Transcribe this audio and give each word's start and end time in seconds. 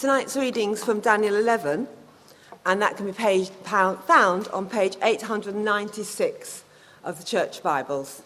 Tonight's 0.00 0.34
readings 0.34 0.82
from 0.82 1.00
Daniel 1.00 1.34
11, 1.34 1.86
and 2.64 2.80
that 2.80 2.96
can 2.96 3.04
be 3.04 3.12
page, 3.12 3.50
found 3.50 4.48
on 4.48 4.66
page 4.66 4.96
896 5.02 6.64
of 7.04 7.18
the 7.18 7.24
Church 7.24 7.62
Bibles. 7.62 8.22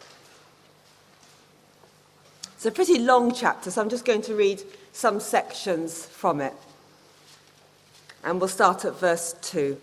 It's 2.54 2.64
a 2.64 2.70
pretty 2.70 3.00
long 3.00 3.34
chapter, 3.34 3.72
so 3.72 3.82
I'm 3.82 3.88
just 3.88 4.04
going 4.04 4.22
to 4.22 4.36
read 4.36 4.62
some 4.92 5.18
sections 5.18 6.06
from 6.06 6.40
it. 6.40 6.52
And 8.22 8.38
we'll 8.38 8.46
start 8.46 8.84
at 8.84 8.96
verse 9.00 9.34
2. 9.42 9.76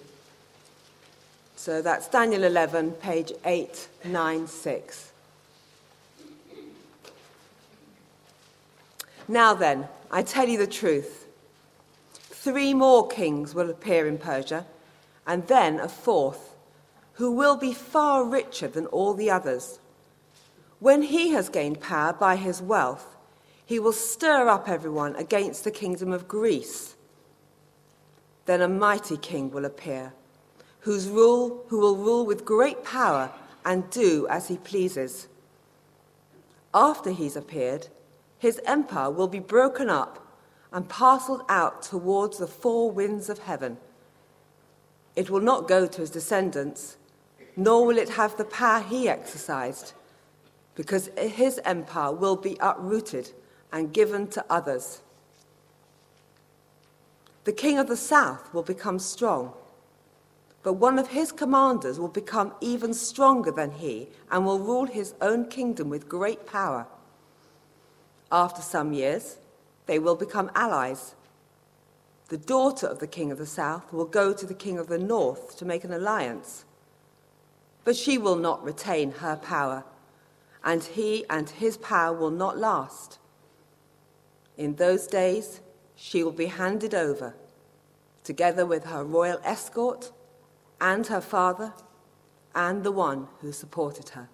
So 1.58 1.82
that's 1.82 2.08
Daniel 2.08 2.46
11, 2.46 2.94
page 2.94 3.34
896. 3.44 5.12
Now 9.28 9.54
then, 9.54 9.89
I 10.10 10.23
tell 10.23 10.48
you 10.48 10.58
the 10.58 10.68
truth. 10.68 11.21
Three 12.44 12.73
more 12.73 13.08
kings 13.08 13.54
will 13.54 13.70
appear 13.70 14.07
in 14.07 14.18
Persia, 14.18 14.65
and 15.28 15.46
then 15.46 15.79
a 15.79 15.88
fourth, 15.88 16.56
who 17.14 17.32
will 17.32 17.56
be 17.56 17.71
far 17.71 18.24
richer 18.24 18.68
than 18.68 18.88
all 18.88 19.14
the 19.14 19.29
others. 19.29 19.79
When 20.79 21.04
he 21.04 21.34
has 21.34 21.50
gained 21.50 21.82
power 21.82 22.14
by 22.14 22.38
his 22.38 22.60
wealth, 22.60 23.15
he 23.64 23.78
will 23.78 23.93
stir 23.93 24.50
up 24.50 24.68
everyone 24.68 25.15
against 25.18 25.64
the 25.64 25.70
kingdom 25.70 26.12
of 26.12 26.28
Greece. 26.28 26.96
Then 28.48 28.62
a 28.64 28.68
mighty 28.68 29.18
king 29.18 29.51
will 29.51 29.64
appear, 29.64 30.14
whose 30.79 31.10
rule, 31.10 31.64
who 31.68 31.78
will 31.78 31.96
rule 31.96 32.26
with 32.26 32.44
great 32.44 32.84
power 32.84 33.31
and 33.64 33.88
do 33.92 34.26
as 34.31 34.48
he 34.48 34.58
pleases. 34.58 35.28
After 36.73 37.12
he's 37.12 37.36
appeared, 37.36 37.89
his 38.39 38.59
empire 38.66 39.12
will 39.12 39.28
be 39.28 39.38
broken 39.38 39.92
up 39.92 40.17
and 40.72 40.88
parceled 40.88 41.44
out 41.50 41.81
towards 41.81 42.38
the 42.38 42.48
four 42.48 42.89
winds 42.92 43.30
of 43.30 43.39
heaven. 43.39 43.78
It 45.16 45.30
will 45.30 45.42
not 45.42 45.68
go 45.68 45.86
to 45.86 46.02
his 46.02 46.09
descendants, 46.09 46.98
nor 47.56 47.86
will 47.86 47.98
it 47.98 48.09
have 48.09 48.38
the 48.38 48.45
power 48.45 48.82
he 48.82 49.10
exercised 49.10 49.94
because 50.76 51.10
his 51.18 51.60
empire 51.66 52.12
will 52.12 52.36
be 52.36 52.58
uprooted 52.60 53.32
and 53.72 53.94
given 53.94 54.28
to 54.28 54.45
others. 54.50 55.02
The 57.44 57.52
king 57.52 57.78
of 57.78 57.88
the 57.88 57.98
south 57.98 58.54
will 58.54 58.64
become 58.64 59.00
strong, 59.00 59.54
but 60.64 60.73
one 60.73 61.00
of 61.00 61.10
his 61.10 61.32
commanders 61.32 62.00
will 62.00 62.08
become 62.08 62.54
even 62.62 62.94
stronger 62.94 63.52
than 63.52 63.72
he 63.72 64.10
and 64.30 64.45
will 64.45 64.60
rule 64.60 64.86
his 64.86 65.14
own 65.20 65.50
kingdom 65.50 65.90
with 65.90 66.08
great 66.08 66.45
power. 66.45 66.86
After 68.32 68.62
some 68.62 68.94
years, 68.94 69.38
they 69.86 70.00
will 70.00 70.16
become 70.16 70.52
allies. 70.56 71.16
The 72.30 72.38
daughter 72.38 72.88
of 72.88 73.00
the 73.00 73.08
king 73.08 73.32
of 73.32 73.38
the 73.38 73.46
south 73.46 73.92
will 73.92 74.06
go 74.06 74.34
to 74.34 74.46
the 74.46 74.54
king 74.54 74.78
of 74.78 74.88
the 74.88 74.98
north 74.98 75.58
to 75.58 75.66
make 75.66 75.84
an 75.84 75.94
alliance, 75.94 76.66
but 77.84 77.96
she 77.96 78.18
will 78.18 78.38
not 78.38 78.64
retain 78.64 79.12
her 79.12 79.36
power 79.36 79.84
and 80.64 80.84
he 80.84 81.26
and 81.30 81.50
his 81.50 81.78
power 81.78 82.16
will 82.16 82.32
not 82.32 82.58
last. 82.58 83.18
In 84.58 84.76
those 84.76 85.08
days, 85.08 85.62
she 85.95 86.23
will 86.23 86.32
be 86.32 86.48
handed 86.48 86.94
over, 86.94 87.36
together 88.23 88.66
with 88.66 88.86
her 88.86 89.04
royal 89.04 89.40
escort 89.44 90.12
and 90.80 91.08
her 91.08 91.22
father 91.22 91.73
and 92.54 92.84
the 92.84 92.92
one 92.92 93.28
who 93.40 93.52
supported 93.52 94.10
her. 94.10 94.30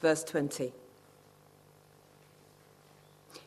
Verse 0.00 0.24
20. 0.24 0.72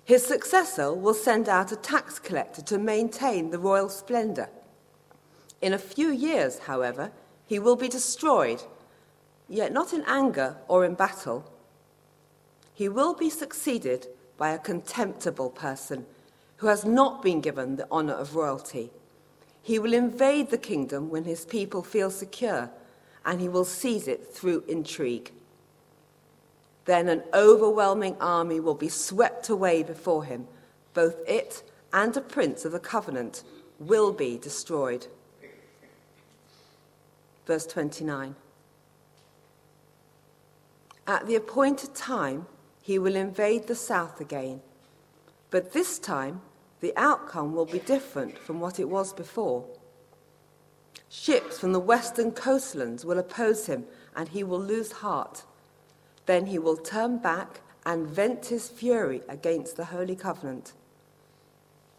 His 0.10 0.26
successor 0.26 0.92
will 0.92 1.14
send 1.14 1.48
out 1.48 1.72
a 1.72 1.76
tax 1.76 2.18
collector 2.18 2.64
to 2.64 2.80
maintain 2.80 3.52
the 3.52 3.60
royal 3.60 3.90
splendor. 3.90 4.50
In 5.62 5.72
a 5.72 5.78
few 5.78 6.10
years, 6.10 6.58
however, 6.58 7.12
he 7.46 7.60
will 7.60 7.76
be 7.76 7.88
destroyed 7.88 8.64
yet 9.48 9.72
not 9.72 9.94
in 9.94 10.04
anger 10.08 10.58
or 10.68 10.84
in 10.84 10.96
battle. 10.96 11.54
He 12.74 12.90
will 12.90 13.14
be 13.14 13.30
succeeded 13.30 14.08
by 14.36 14.50
a 14.50 14.58
contemptible 14.58 15.52
person 15.52 16.08
who 16.58 16.66
has 16.66 16.84
not 16.84 17.22
been 17.22 17.40
given 17.40 17.76
the 17.76 17.88
honor 17.92 18.16
of 18.16 18.36
royalty. 18.36 18.90
He 19.62 19.78
will 19.78 19.94
invade 19.94 20.50
the 20.50 20.58
kingdom 20.58 21.12
when 21.12 21.26
his 21.26 21.46
people 21.46 21.84
feel 21.84 22.10
secure, 22.10 22.72
and 23.28 23.40
he 23.40 23.48
will 23.48 23.64
seize 23.64 24.08
it 24.08 24.34
through 24.34 24.64
intrigue. 24.68 25.32
Then 26.90 27.08
an 27.08 27.22
overwhelming 27.36 28.18
army 28.20 28.60
will 28.60 28.74
be 28.74 28.90
swept 28.90 29.48
away 29.48 29.84
before 29.84 30.24
him. 30.24 30.48
Both 30.96 31.18
it 31.28 31.62
and 31.94 32.18
a 32.18 32.20
prince 32.20 32.66
of 32.66 32.72
the 32.72 32.80
covenant 32.80 33.44
will 33.78 34.12
be 34.12 34.40
destroyed. 34.40 35.06
Verse 37.46 37.68
29. 37.68 38.36
At 41.06 41.28
the 41.28 41.36
appointed 41.36 41.94
time, 41.94 42.48
he 42.82 42.98
will 42.98 43.16
invade 43.16 43.68
the 43.68 43.76
south 43.76 44.20
again. 44.20 44.60
But 45.52 45.74
this 45.74 46.00
time, 46.00 46.42
the 46.80 46.94
outcome 46.98 47.54
will 47.54 47.68
be 47.68 47.78
different 47.78 48.36
from 48.36 48.60
what 48.60 48.80
it 48.80 48.90
was 48.90 49.14
before. 49.14 49.64
Ships 51.08 51.60
from 51.60 51.72
the 51.72 51.80
western 51.80 52.32
coastlands 52.32 53.06
will 53.06 53.20
oppose 53.20 53.68
him, 53.68 53.86
and 54.16 54.30
he 54.30 54.44
will 54.44 54.60
lose 54.60 54.92
heart. 54.92 55.44
Then 56.30 56.46
he 56.46 56.60
will 56.60 56.78
turn 56.78 57.18
back 57.18 57.62
and 57.86 58.08
vent 58.08 58.46
his 58.46 58.70
fury 58.70 59.22
against 59.28 59.78
the 59.78 59.86
Holy 59.86 60.16
Covenant. 60.16 60.74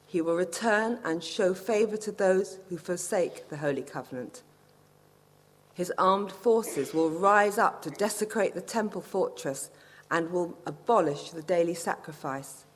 He 0.06 0.20
will 0.20 0.36
return 0.36 1.00
and 1.04 1.22
show 1.22 1.52
favor 1.54 1.96
to 1.96 2.12
those 2.12 2.58
who 2.68 2.78
forsake 2.78 3.48
the 3.48 3.56
Holy 3.56 3.82
Covenant 3.82 4.42
his 5.80 5.90
armed 5.96 6.30
forces 6.30 6.92
will 6.92 7.08
rise 7.08 7.56
up 7.56 7.80
to 7.80 7.88
desecrate 7.88 8.52
the 8.52 8.60
temple 8.60 9.00
fortress 9.00 9.70
and 10.10 10.30
will 10.30 10.58
abolish 10.66 11.30
the 11.30 11.40
daily 11.40 11.72
sacrifice. 11.72 12.66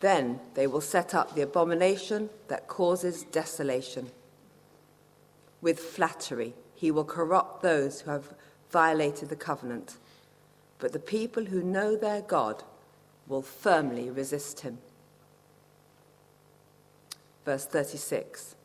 Then 0.00 0.40
they 0.52 0.66
will 0.66 0.82
set 0.82 1.14
up 1.14 1.34
the 1.34 1.40
abomination 1.40 2.28
that 2.48 2.68
causes 2.68 3.22
desolation. 3.22 4.10
With 5.62 5.80
flattery, 5.80 6.52
he 6.82 6.90
will 6.90 7.04
corrupt 7.04 7.62
those 7.62 8.00
who 8.00 8.10
have 8.10 8.34
violated 8.72 9.28
the 9.28 9.36
covenant. 9.36 9.98
But 10.80 10.92
the 10.92 10.98
people 10.98 11.44
who 11.44 11.62
know 11.62 11.94
their 11.94 12.22
God 12.22 12.64
will 13.28 13.40
firmly 13.40 14.10
resist 14.10 14.62
him. 14.62 14.78
Verse 17.44 17.66
36. 17.66 18.56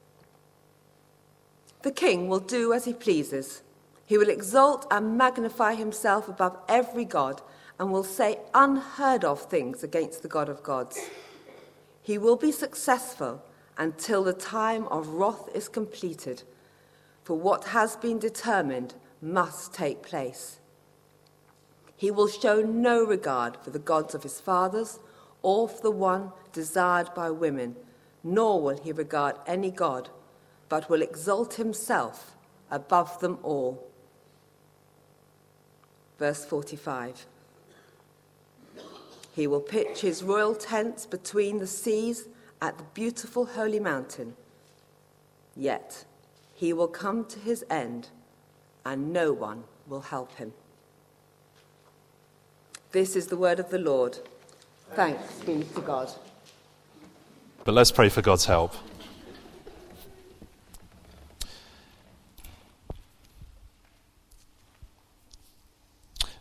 The 1.84 1.92
king 1.92 2.28
will 2.28 2.40
do 2.40 2.74
as 2.74 2.86
he 2.86 2.94
pleases. 2.94 3.62
He 4.08 4.18
will 4.18 4.30
exalt 4.30 4.88
and 4.90 5.16
magnify 5.16 5.76
himself 5.76 6.28
above 6.28 6.58
every 6.68 7.06
god 7.06 7.44
and 7.78 7.92
will 7.92 8.04
say 8.04 8.40
unheard 8.56 9.24
of 9.24 9.44
things 9.44 9.84
against 9.84 10.24
the 10.24 10.28
God 10.28 10.50
of 10.50 10.64
gods. 10.64 11.00
He 12.02 12.18
will 12.18 12.36
be 12.36 12.52
successful 12.52 13.44
until 13.78 14.24
the 14.24 14.34
time 14.34 14.88
of 14.88 15.08
wrath 15.10 15.50
is 15.54 15.70
completed, 15.70 16.42
for 17.28 17.38
what 17.38 17.66
has 17.66 17.98
been 17.98 18.18
determined 18.18 18.94
must 19.22 19.74
take 19.74 20.02
place. 20.02 20.62
He 21.98 22.10
will 22.10 22.30
show 22.30 22.62
no 22.62 23.04
regard 23.04 23.58
for 23.58 23.70
the 23.70 23.80
gods 23.80 24.16
of 24.16 24.24
his 24.24 24.40
fathers 24.40 25.00
or 25.42 25.68
for 25.68 25.82
the 25.82 25.92
one 25.92 26.32
desired 26.54 27.14
by 27.14 27.30
women, 27.30 27.76
nor 28.24 28.62
will 28.62 28.78
he 28.78 28.94
regard 28.94 29.36
any 29.46 29.70
god 29.70 30.08
but 30.70 30.90
will 30.90 31.02
exalt 31.02 31.56
himself 31.56 32.38
above 32.72 33.20
them 33.20 33.40
all. 33.44 33.86
Verse 36.18 36.46
45 36.46 37.26
He 39.36 39.48
will 39.48 39.60
pitch 39.60 40.00
his 40.00 40.24
royal 40.24 40.56
tents 40.56 41.06
between 41.06 41.58
the 41.58 41.68
seas 41.68 42.30
at 42.62 42.78
the 42.78 42.86
beautiful 42.94 43.48
holy 43.48 43.82
mountain. 43.82 44.38
Yet 45.58 46.06
he 46.58 46.74
will 46.74 46.88
come 46.88 47.24
to 47.24 47.38
his 47.38 47.64
end, 47.70 48.10
and 48.84 49.14
no 49.14 49.32
one 49.32 49.64
will 49.86 50.02
help 50.02 50.34
him. 50.38 50.54
This 52.92 53.16
is 53.16 53.28
the 53.28 53.38
word 53.38 53.60
of 53.60 53.70
the 53.70 53.78
Lord. 53.78 54.18
Thanks 54.94 55.40
be 55.42 55.64
to 55.76 55.82
God. 55.82 56.12
But 57.64 57.76
let's 57.76 57.92
pray 57.92 58.10
for 58.10 58.24
God's 58.24 58.46
help. 58.46 58.74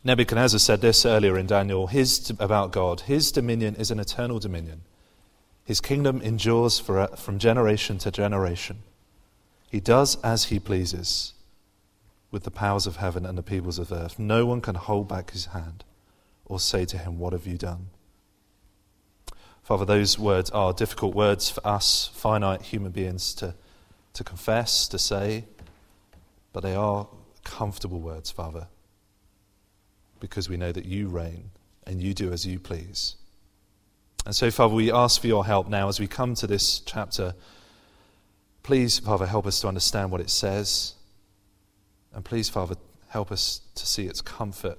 Nebuchadnezzar 0.02 0.58
said 0.58 0.80
this 0.80 1.04
earlier 1.04 1.36
in 1.36 1.46
Daniel 1.46 1.88
his, 1.88 2.32
about 2.38 2.72
God 2.72 3.02
His 3.02 3.30
dominion 3.30 3.74
is 3.74 3.90
an 3.90 4.00
eternal 4.00 4.38
dominion. 4.38 4.80
His 5.62 5.82
kingdom 5.82 6.22
endures 6.22 6.78
for, 6.78 7.06
from 7.08 7.38
generation 7.38 7.98
to 7.98 8.10
generation. 8.10 8.78
He 9.76 9.80
does 9.80 10.16
as 10.22 10.44
he 10.44 10.58
pleases 10.58 11.34
with 12.30 12.44
the 12.44 12.50
powers 12.50 12.86
of 12.86 12.96
heaven 12.96 13.26
and 13.26 13.36
the 13.36 13.42
peoples 13.42 13.78
of 13.78 13.92
earth. 13.92 14.18
No 14.18 14.46
one 14.46 14.62
can 14.62 14.74
hold 14.74 15.06
back 15.06 15.32
his 15.32 15.44
hand 15.52 15.84
or 16.46 16.58
say 16.58 16.86
to 16.86 16.96
him, 16.96 17.18
What 17.18 17.34
have 17.34 17.46
you 17.46 17.58
done? 17.58 17.88
Father, 19.62 19.84
those 19.84 20.18
words 20.18 20.48
are 20.48 20.72
difficult 20.72 21.14
words 21.14 21.50
for 21.50 21.60
us, 21.66 22.08
finite 22.14 22.62
human 22.62 22.90
beings, 22.90 23.34
to, 23.34 23.54
to 24.14 24.24
confess, 24.24 24.88
to 24.88 24.98
say, 24.98 25.44
but 26.54 26.62
they 26.62 26.74
are 26.74 27.06
comfortable 27.44 28.00
words, 28.00 28.30
Father, 28.30 28.68
because 30.20 30.48
we 30.48 30.56
know 30.56 30.72
that 30.72 30.86
you 30.86 31.08
reign 31.08 31.50
and 31.86 32.00
you 32.00 32.14
do 32.14 32.32
as 32.32 32.46
you 32.46 32.58
please. 32.58 33.16
And 34.24 34.34
so, 34.34 34.50
Father, 34.50 34.74
we 34.74 34.90
ask 34.90 35.20
for 35.20 35.26
your 35.26 35.44
help 35.44 35.68
now 35.68 35.88
as 35.88 36.00
we 36.00 36.06
come 36.06 36.34
to 36.36 36.46
this 36.46 36.78
chapter. 36.78 37.34
Please, 38.66 38.98
Father, 38.98 39.26
help 39.26 39.46
us 39.46 39.60
to 39.60 39.68
understand 39.68 40.10
what 40.10 40.20
it 40.20 40.28
says. 40.28 40.94
And 42.12 42.24
please, 42.24 42.48
Father, 42.48 42.74
help 43.06 43.30
us 43.30 43.60
to 43.76 43.86
see 43.86 44.06
its 44.06 44.20
comfort. 44.20 44.76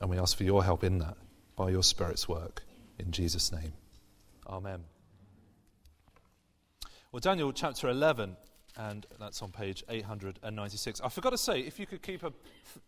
And 0.00 0.08
we 0.08 0.18
ask 0.18 0.34
for 0.34 0.44
your 0.44 0.64
help 0.64 0.84
in 0.84 1.00
that 1.00 1.18
by 1.54 1.68
your 1.68 1.82
Spirit's 1.82 2.26
work. 2.26 2.62
In 2.98 3.12
Jesus' 3.12 3.52
name. 3.52 3.74
Amen. 4.48 4.84
Well, 7.12 7.20
Daniel 7.20 7.52
chapter 7.52 7.90
11, 7.90 8.38
and 8.78 9.06
that's 9.20 9.42
on 9.42 9.52
page 9.52 9.84
896. 9.90 11.02
I 11.02 11.10
forgot 11.10 11.28
to 11.28 11.38
say, 11.38 11.60
if 11.60 11.78
you 11.78 11.84
could 11.84 12.00
keep 12.00 12.22
a, 12.22 12.32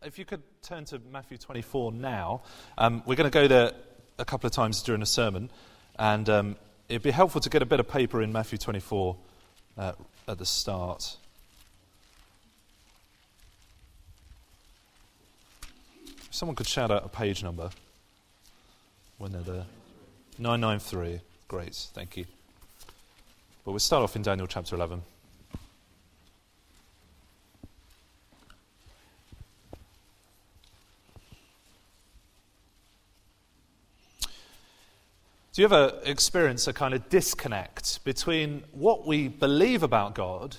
if 0.03 0.19
you 0.19 0.25
could 0.25 0.45
turn 0.63 0.87
to 0.87 0.99
Matthew 1.13 1.37
24 1.37 1.93
now, 1.93 2.43
um, 2.79 3.03
we're 3.05 3.17
going 3.17 3.31
to 3.31 3.39
go 3.39 3.47
there 3.47 3.73
a 4.19 4.25
couple 4.25 4.47
of 4.47 4.55
times 4.55 4.83
during 4.83 5.01
the 5.01 5.07
sermon, 5.07 5.51
and 5.99 6.27
um, 6.31 6.57
it'd 6.89 7.03
be 7.03 7.11
helpful 7.11 7.41
to 7.41 7.51
get 7.51 7.63
a 7.63 7.67
bit 7.67 7.81
of 7.81 7.89
paper 7.89 8.23
in 8.23 8.33
Matthew 8.33 8.59
24 8.59 9.17
uh, 9.79 9.93
at 10.29 10.39
the 10.39 10.47
start. 10.47 11.17
If 15.63 16.35
someone 16.35 16.57
could 16.57 16.67
shout 16.67 16.91
out 16.91 17.05
a 17.05 17.09
page 17.09 17.43
number 17.43 17.71
when 19.19 19.33
they're 19.33 19.43
there. 19.43 19.65
993. 20.39 21.21
Great, 21.49 21.75
thank 21.95 22.17
you. 22.17 22.25
But 23.65 23.73
we'll 23.73 23.81
start 23.81 24.03
off 24.03 24.17
in 24.17 24.23
Daniel 24.23 24.47
chapter 24.47 24.77
11. 24.77 25.03
Do 35.57 35.63
you 35.63 35.69
ever 35.69 36.01
experience 36.05 36.67
a 36.67 36.75
kind 36.75 36.93
of 36.93 37.09
disconnect 37.09 38.05
between 38.05 38.63
what 38.73 39.07
we 39.07 39.29
believe 39.29 39.83
about 39.83 40.15
God 40.15 40.55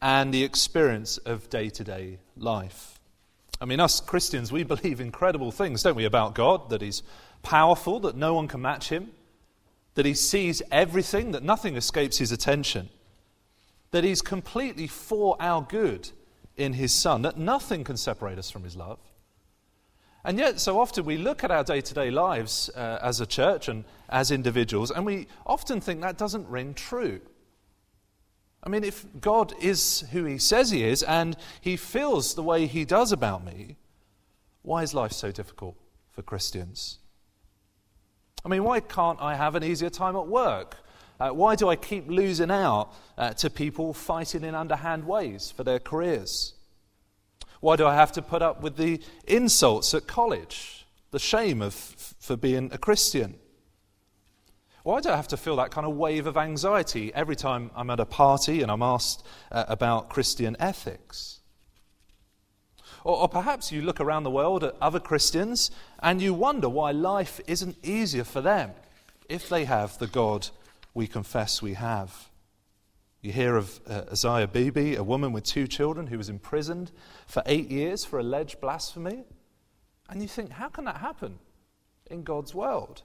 and 0.00 0.34
the 0.34 0.42
experience 0.42 1.16
of 1.18 1.48
day 1.48 1.68
to 1.68 1.84
day 1.84 2.18
life? 2.36 2.98
I 3.60 3.66
mean, 3.66 3.78
us 3.78 4.00
Christians, 4.00 4.50
we 4.50 4.64
believe 4.64 5.00
incredible 5.00 5.52
things, 5.52 5.84
don't 5.84 5.94
we, 5.94 6.06
about 6.06 6.34
God? 6.34 6.70
That 6.70 6.82
He's 6.82 7.04
powerful, 7.44 8.00
that 8.00 8.16
no 8.16 8.34
one 8.34 8.48
can 8.48 8.60
match 8.60 8.88
Him, 8.88 9.12
that 9.94 10.06
He 10.06 10.14
sees 10.14 10.60
everything, 10.72 11.30
that 11.30 11.44
nothing 11.44 11.76
escapes 11.76 12.18
His 12.18 12.32
attention, 12.32 12.88
that 13.92 14.02
He's 14.02 14.22
completely 14.22 14.88
for 14.88 15.36
our 15.38 15.62
good 15.62 16.10
in 16.56 16.72
His 16.72 16.92
Son, 16.92 17.22
that 17.22 17.38
nothing 17.38 17.84
can 17.84 17.96
separate 17.96 18.38
us 18.40 18.50
from 18.50 18.64
His 18.64 18.74
love. 18.74 18.98
And 20.24 20.38
yet, 20.38 20.60
so 20.60 20.78
often 20.78 21.04
we 21.04 21.16
look 21.16 21.42
at 21.42 21.50
our 21.50 21.64
day 21.64 21.80
to 21.80 21.94
day 21.94 22.10
lives 22.10 22.70
uh, 22.76 22.98
as 23.02 23.20
a 23.20 23.26
church 23.26 23.68
and 23.68 23.84
as 24.08 24.30
individuals, 24.30 24.90
and 24.90 25.04
we 25.04 25.26
often 25.46 25.80
think 25.80 26.00
that 26.00 26.16
doesn't 26.16 26.48
ring 26.48 26.74
true. 26.74 27.20
I 28.62 28.68
mean, 28.68 28.84
if 28.84 29.04
God 29.20 29.52
is 29.60 30.04
who 30.12 30.24
He 30.24 30.38
says 30.38 30.70
He 30.70 30.84
is 30.84 31.02
and 31.02 31.36
He 31.60 31.76
feels 31.76 32.34
the 32.34 32.42
way 32.42 32.66
He 32.66 32.84
does 32.84 33.10
about 33.10 33.44
me, 33.44 33.76
why 34.62 34.84
is 34.84 34.94
life 34.94 35.12
so 35.12 35.32
difficult 35.32 35.76
for 36.12 36.22
Christians? 36.22 36.98
I 38.44 38.48
mean, 38.48 38.62
why 38.62 38.78
can't 38.78 39.20
I 39.20 39.34
have 39.34 39.56
an 39.56 39.64
easier 39.64 39.90
time 39.90 40.14
at 40.14 40.26
work? 40.28 40.76
Uh, 41.18 41.30
why 41.30 41.56
do 41.56 41.68
I 41.68 41.76
keep 41.76 42.08
losing 42.08 42.50
out 42.50 42.92
uh, 43.18 43.30
to 43.34 43.50
people 43.50 43.92
fighting 43.92 44.44
in 44.44 44.54
underhand 44.54 45.04
ways 45.04 45.52
for 45.56 45.64
their 45.64 45.78
careers? 45.78 46.54
Why 47.62 47.76
do 47.76 47.86
I 47.86 47.94
have 47.94 48.10
to 48.12 48.22
put 48.22 48.42
up 48.42 48.60
with 48.60 48.76
the 48.76 49.00
insults 49.24 49.94
at 49.94 50.08
college, 50.08 50.84
the 51.12 51.20
shame 51.20 51.62
of, 51.62 51.72
for 51.72 52.36
being 52.36 52.68
a 52.72 52.76
Christian? 52.76 53.36
Why 54.82 55.00
do 55.00 55.10
I 55.10 55.14
have 55.16 55.28
to 55.28 55.36
feel 55.36 55.54
that 55.56 55.70
kind 55.70 55.86
of 55.86 55.96
wave 55.96 56.26
of 56.26 56.36
anxiety 56.36 57.14
every 57.14 57.36
time 57.36 57.70
I'm 57.76 57.88
at 57.90 58.00
a 58.00 58.04
party 58.04 58.62
and 58.62 58.70
I'm 58.70 58.82
asked 58.82 59.24
uh, 59.52 59.64
about 59.68 60.08
Christian 60.10 60.56
ethics? 60.58 61.38
Or, 63.04 63.18
or, 63.18 63.28
perhaps 63.28 63.70
you 63.70 63.80
look 63.80 64.00
around 64.00 64.24
the 64.24 64.30
world 64.30 64.64
at 64.64 64.74
other 64.80 64.98
Christians 64.98 65.70
and 66.00 66.20
you 66.20 66.34
wonder 66.34 66.68
why 66.68 66.90
life 66.90 67.40
isn't 67.46 67.76
easier 67.84 68.24
for 68.24 68.40
them 68.40 68.72
if 69.28 69.48
they 69.48 69.66
have 69.66 69.98
the 69.98 70.08
God 70.08 70.48
we 70.94 71.06
confess 71.06 71.62
we 71.62 71.74
have. 71.74 72.28
You 73.22 73.30
hear 73.30 73.56
of 73.56 73.80
uh, 73.88 74.02
Asia 74.10 74.48
Bibi, 74.52 74.96
a 74.96 75.02
woman 75.04 75.32
with 75.32 75.44
two 75.44 75.68
children 75.68 76.08
who 76.08 76.18
was 76.18 76.28
imprisoned 76.28 76.90
for 77.28 77.40
eight 77.46 77.70
years 77.70 78.04
for 78.04 78.18
alleged 78.18 78.60
blasphemy. 78.60 79.22
And 80.08 80.20
you 80.20 80.26
think, 80.26 80.50
how 80.50 80.68
can 80.68 80.84
that 80.86 80.96
happen 80.96 81.38
in 82.10 82.24
God's 82.24 82.52
world? 82.52 83.02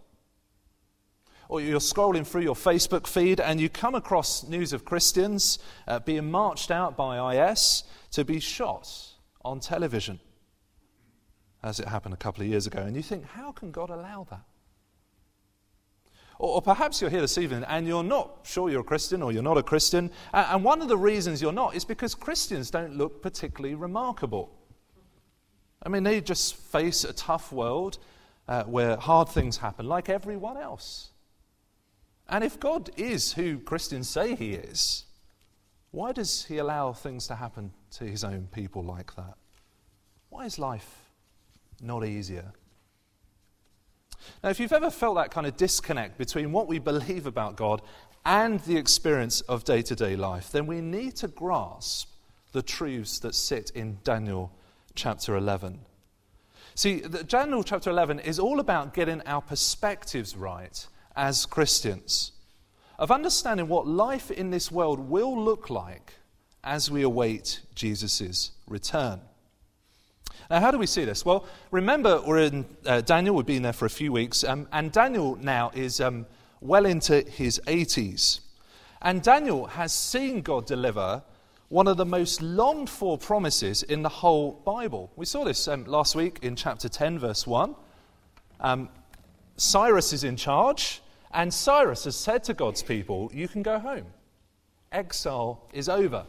Or 1.50 1.62
you're 1.62 1.80
scrolling 1.80 2.26
through 2.26 2.42
your 2.42 2.56
Facebook 2.56 3.06
feed 3.06 3.40
and 3.40 3.62
you 3.62 3.70
come 3.70 3.94
across 3.94 4.44
news 4.48 4.74
of 4.74 4.86
Christians 4.86 5.60
uh, 5.88 6.00
being 6.00 6.32
marched 6.32 6.72
out 6.72 6.98
by 6.98 7.52
IS 7.52 7.84
to 8.12 8.26
be 8.26 8.40
shot 8.40 8.90
on 9.46 9.60
television, 9.60 10.20
as 11.62 11.80
it 11.80 11.88
happened 11.88 12.16
a 12.16 12.18
couple 12.18 12.42
of 12.42 12.50
years 12.50 12.66
ago. 12.66 12.82
And 12.82 12.96
you 12.96 13.04
think, 13.04 13.24
how 13.24 13.52
can 13.52 13.70
God 13.72 13.92
allow 13.92 14.26
that? 14.32 14.42
Or, 16.40 16.56
or, 16.56 16.62
perhaps 16.62 17.02
you're 17.02 17.10
here 17.10 17.22
this 17.22 17.38
evening 17.38 17.64
and 17.68 17.88
you're 17.88 18.04
not 18.04 18.40
sure 18.44 18.70
you're 18.70 18.82
a 18.82 18.84
Christian 18.84 19.22
or 19.22 19.32
you're 19.32 19.44
not 19.44 19.58
a 19.58 19.64
Christian. 19.64 20.12
And, 20.34 20.48
and 20.52 20.64
one 20.64 20.82
of 20.82 20.88
the 20.88 20.98
reasons 20.98 21.42
you're 21.42 21.52
not 21.52 21.76
is 21.76 21.84
because 21.84 22.14
Christians 22.14 22.70
don't 22.70 22.96
look 22.96 23.22
particularly 23.22 23.76
remarkable. 23.76 24.54
I 25.82 25.90
mean, 25.90 26.04
they 26.04 26.22
just 26.22 26.56
face 26.56 27.04
a 27.04 27.14
tough 27.14 27.52
world 27.52 27.98
uh, 28.48 28.64
where 28.64 28.98
hard 28.98 29.30
things 29.30 29.58
happen, 29.58 29.88
like 29.88 30.10
everyone 30.10 30.58
else. 30.58 31.10
And 32.30 32.44
if 32.44 32.60
God 32.60 32.90
is 32.98 33.34
who 33.34 33.60
Christians 33.60 34.10
say 34.10 34.36
he 34.36 34.54
is, 34.54 35.06
why 35.92 36.12
does 36.12 36.46
he 36.46 36.58
allow 36.58 36.94
things 36.94 37.28
to 37.28 37.36
happen 37.36 37.72
to 37.92 38.04
his 38.04 38.24
own 38.24 38.48
people 38.52 38.84
like 38.84 39.16
that? 39.16 39.36
Why 40.30 40.46
is 40.46 40.60
life 40.60 41.10
not 41.82 42.06
easier? 42.06 42.52
Now, 44.44 44.50
if 44.50 44.60
you've 44.60 44.74
ever 44.74 44.90
felt 44.90 45.16
that 45.16 45.32
kind 45.32 45.48
of 45.48 45.58
disconnect 45.58 46.18
between 46.18 46.52
what 46.52 46.68
we 46.68 46.80
believe 46.80 47.26
about 47.26 47.56
God 47.56 47.82
and 48.26 48.60
the 48.62 48.78
experience 48.78 49.42
of 49.42 49.64
day 49.64 49.82
to 49.84 49.96
day 49.96 50.16
life, 50.16 50.52
then 50.52 50.68
we 50.68 50.82
need 50.82 51.16
to 51.18 51.28
grasp 51.28 52.10
the 52.52 52.62
truths 52.62 53.20
that 53.20 53.36
sit 53.36 53.72
in 53.72 54.00
Daniel 54.04 54.52
chapter 54.96 55.36
11. 55.36 55.80
See, 56.76 57.02
Daniel 57.28 57.64
chapter 57.64 57.90
11 57.90 58.20
is 58.20 58.38
all 58.38 58.60
about 58.60 58.94
getting 58.94 59.22
our 59.22 59.42
perspectives 59.42 60.36
right 60.36 60.86
as 61.16 61.46
Christians, 61.46 62.34
of 63.00 63.12
understanding 63.12 63.68
what 63.68 63.88
life 63.88 64.30
in 64.30 64.52
this 64.52 64.72
world 64.72 65.00
will 65.00 65.40
look 65.40 65.70
like 65.70 66.14
as 66.64 66.92
we 66.92 67.02
await 67.02 67.62
Jesus' 67.74 68.52
return. 68.68 69.22
Now, 70.50 70.62
how 70.62 70.72
do 70.72 70.78
we 70.78 70.88
see 70.88 71.04
this? 71.04 71.26
Well, 71.26 71.46
remember, 71.72 72.22
we're 72.26 72.44
in 72.44 72.66
uh, 72.86 73.02
Daniel, 73.02 73.36
we've 73.36 73.46
been 73.46 73.64
there 73.64 73.74
for 73.74 73.86
a 73.86 73.90
few 73.90 74.14
weeks, 74.14 74.46
um, 74.46 74.68
and 74.72 74.92
Daniel 74.92 75.36
now 75.36 75.72
is 75.74 76.00
um, 76.00 76.26
well 76.62 76.86
into 76.86 77.22
his 77.22 77.60
80s. 77.68 78.40
And 79.02 79.22
Daniel 79.22 79.66
has 79.68 79.92
seen 79.92 80.42
God 80.42 80.66
deliver 80.66 81.22
one 81.68 81.88
of 81.88 81.98
the 81.98 82.06
most 82.06 82.42
longed 82.42 82.90
for 82.90 83.18
promises 83.18 83.84
in 83.84 84.02
the 84.02 84.10
whole 84.10 84.54
Bible. 84.66 85.12
We 85.18 85.26
saw 85.26 85.44
this 85.44 85.68
um, 85.68 85.84
last 85.84 86.16
week 86.16 86.40
in 86.42 86.56
chapter 86.56 86.88
10, 86.88 87.20
verse 87.20 87.46
1. 87.46 87.76
Um, 88.62 88.90
Cyrus 89.58 90.14
is 90.14 90.24
in 90.24 90.38
charge, 90.38 91.02
and 91.32 91.54
Cyrus 91.54 92.06
has 92.06 92.16
said 92.16 92.46
to 92.46 92.54
God's 92.54 92.84
people, 92.84 93.30
You 93.34 93.50
can 93.50 93.64
go 93.64 93.80
home. 93.80 94.06
Exile 94.94 95.68
is 95.74 95.90
over. 95.90 96.26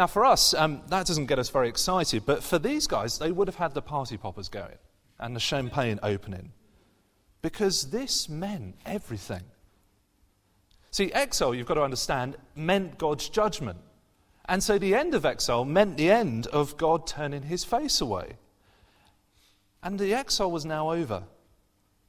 Now, 0.00 0.06
for 0.06 0.24
us, 0.24 0.54
um, 0.54 0.80
that 0.88 1.04
doesn't 1.04 1.26
get 1.26 1.38
us 1.38 1.50
very 1.50 1.68
excited, 1.68 2.24
but 2.24 2.42
for 2.42 2.58
these 2.58 2.86
guys, 2.86 3.18
they 3.18 3.30
would 3.30 3.48
have 3.48 3.56
had 3.56 3.74
the 3.74 3.82
party 3.82 4.16
poppers 4.16 4.48
going 4.48 4.78
and 5.18 5.36
the 5.36 5.40
champagne 5.40 6.00
opening 6.02 6.52
because 7.42 7.90
this 7.90 8.26
meant 8.26 8.76
everything. 8.86 9.42
See, 10.90 11.12
exile, 11.12 11.54
you've 11.54 11.66
got 11.66 11.74
to 11.74 11.82
understand, 11.82 12.38
meant 12.56 12.96
God's 12.96 13.28
judgment. 13.28 13.76
And 14.46 14.62
so 14.62 14.78
the 14.78 14.94
end 14.94 15.14
of 15.14 15.26
exile 15.26 15.66
meant 15.66 15.98
the 15.98 16.10
end 16.10 16.46
of 16.46 16.78
God 16.78 17.06
turning 17.06 17.42
his 17.42 17.62
face 17.62 18.00
away. 18.00 18.38
And 19.82 19.98
the 19.98 20.14
exile 20.14 20.50
was 20.50 20.64
now 20.64 20.92
over. 20.92 21.24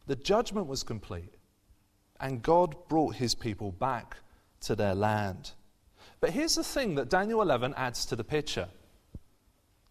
The 0.07 0.15
judgment 0.15 0.67
was 0.67 0.83
complete. 0.83 1.33
And 2.21 2.41
God 2.41 2.87
brought 2.87 3.15
his 3.15 3.35
people 3.35 3.73
back 3.73 4.15
to 4.61 4.77
their 4.77 4.95
land. 4.95 5.51
But 6.21 6.29
here's 6.29 6.55
the 6.55 6.63
thing 6.63 6.95
that 6.95 7.09
Daniel 7.09 7.41
11 7.41 7.73
adds 7.75 8.05
to 8.05 8.15
the 8.15 8.23
picture. 8.23 8.69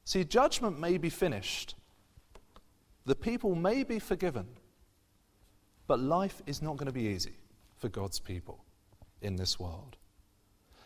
See, 0.05 0.25
judgment 0.25 0.79
may 0.79 0.97
be 0.97 1.11
finished, 1.11 1.75
the 3.05 3.17
people 3.17 3.55
may 3.55 3.83
be 3.83 3.99
forgiven, 3.99 4.47
But 5.87 5.99
life 5.99 6.41
is 6.47 6.63
not 6.63 6.77
going 6.77 6.87
to 6.87 6.93
be 6.93 7.09
easy 7.09 7.35
for 7.77 7.89
God's 7.89 8.21
people 8.21 8.65
in 9.21 9.37
this 9.37 9.59
world. 9.59 9.97